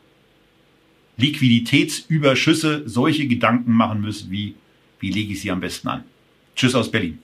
[1.18, 4.56] Liquiditätsüberschüsse solche Gedanken machen müsst, wie
[5.00, 6.04] wie lege ich sie am besten an.
[6.56, 7.20] Tschüss aus Berlin.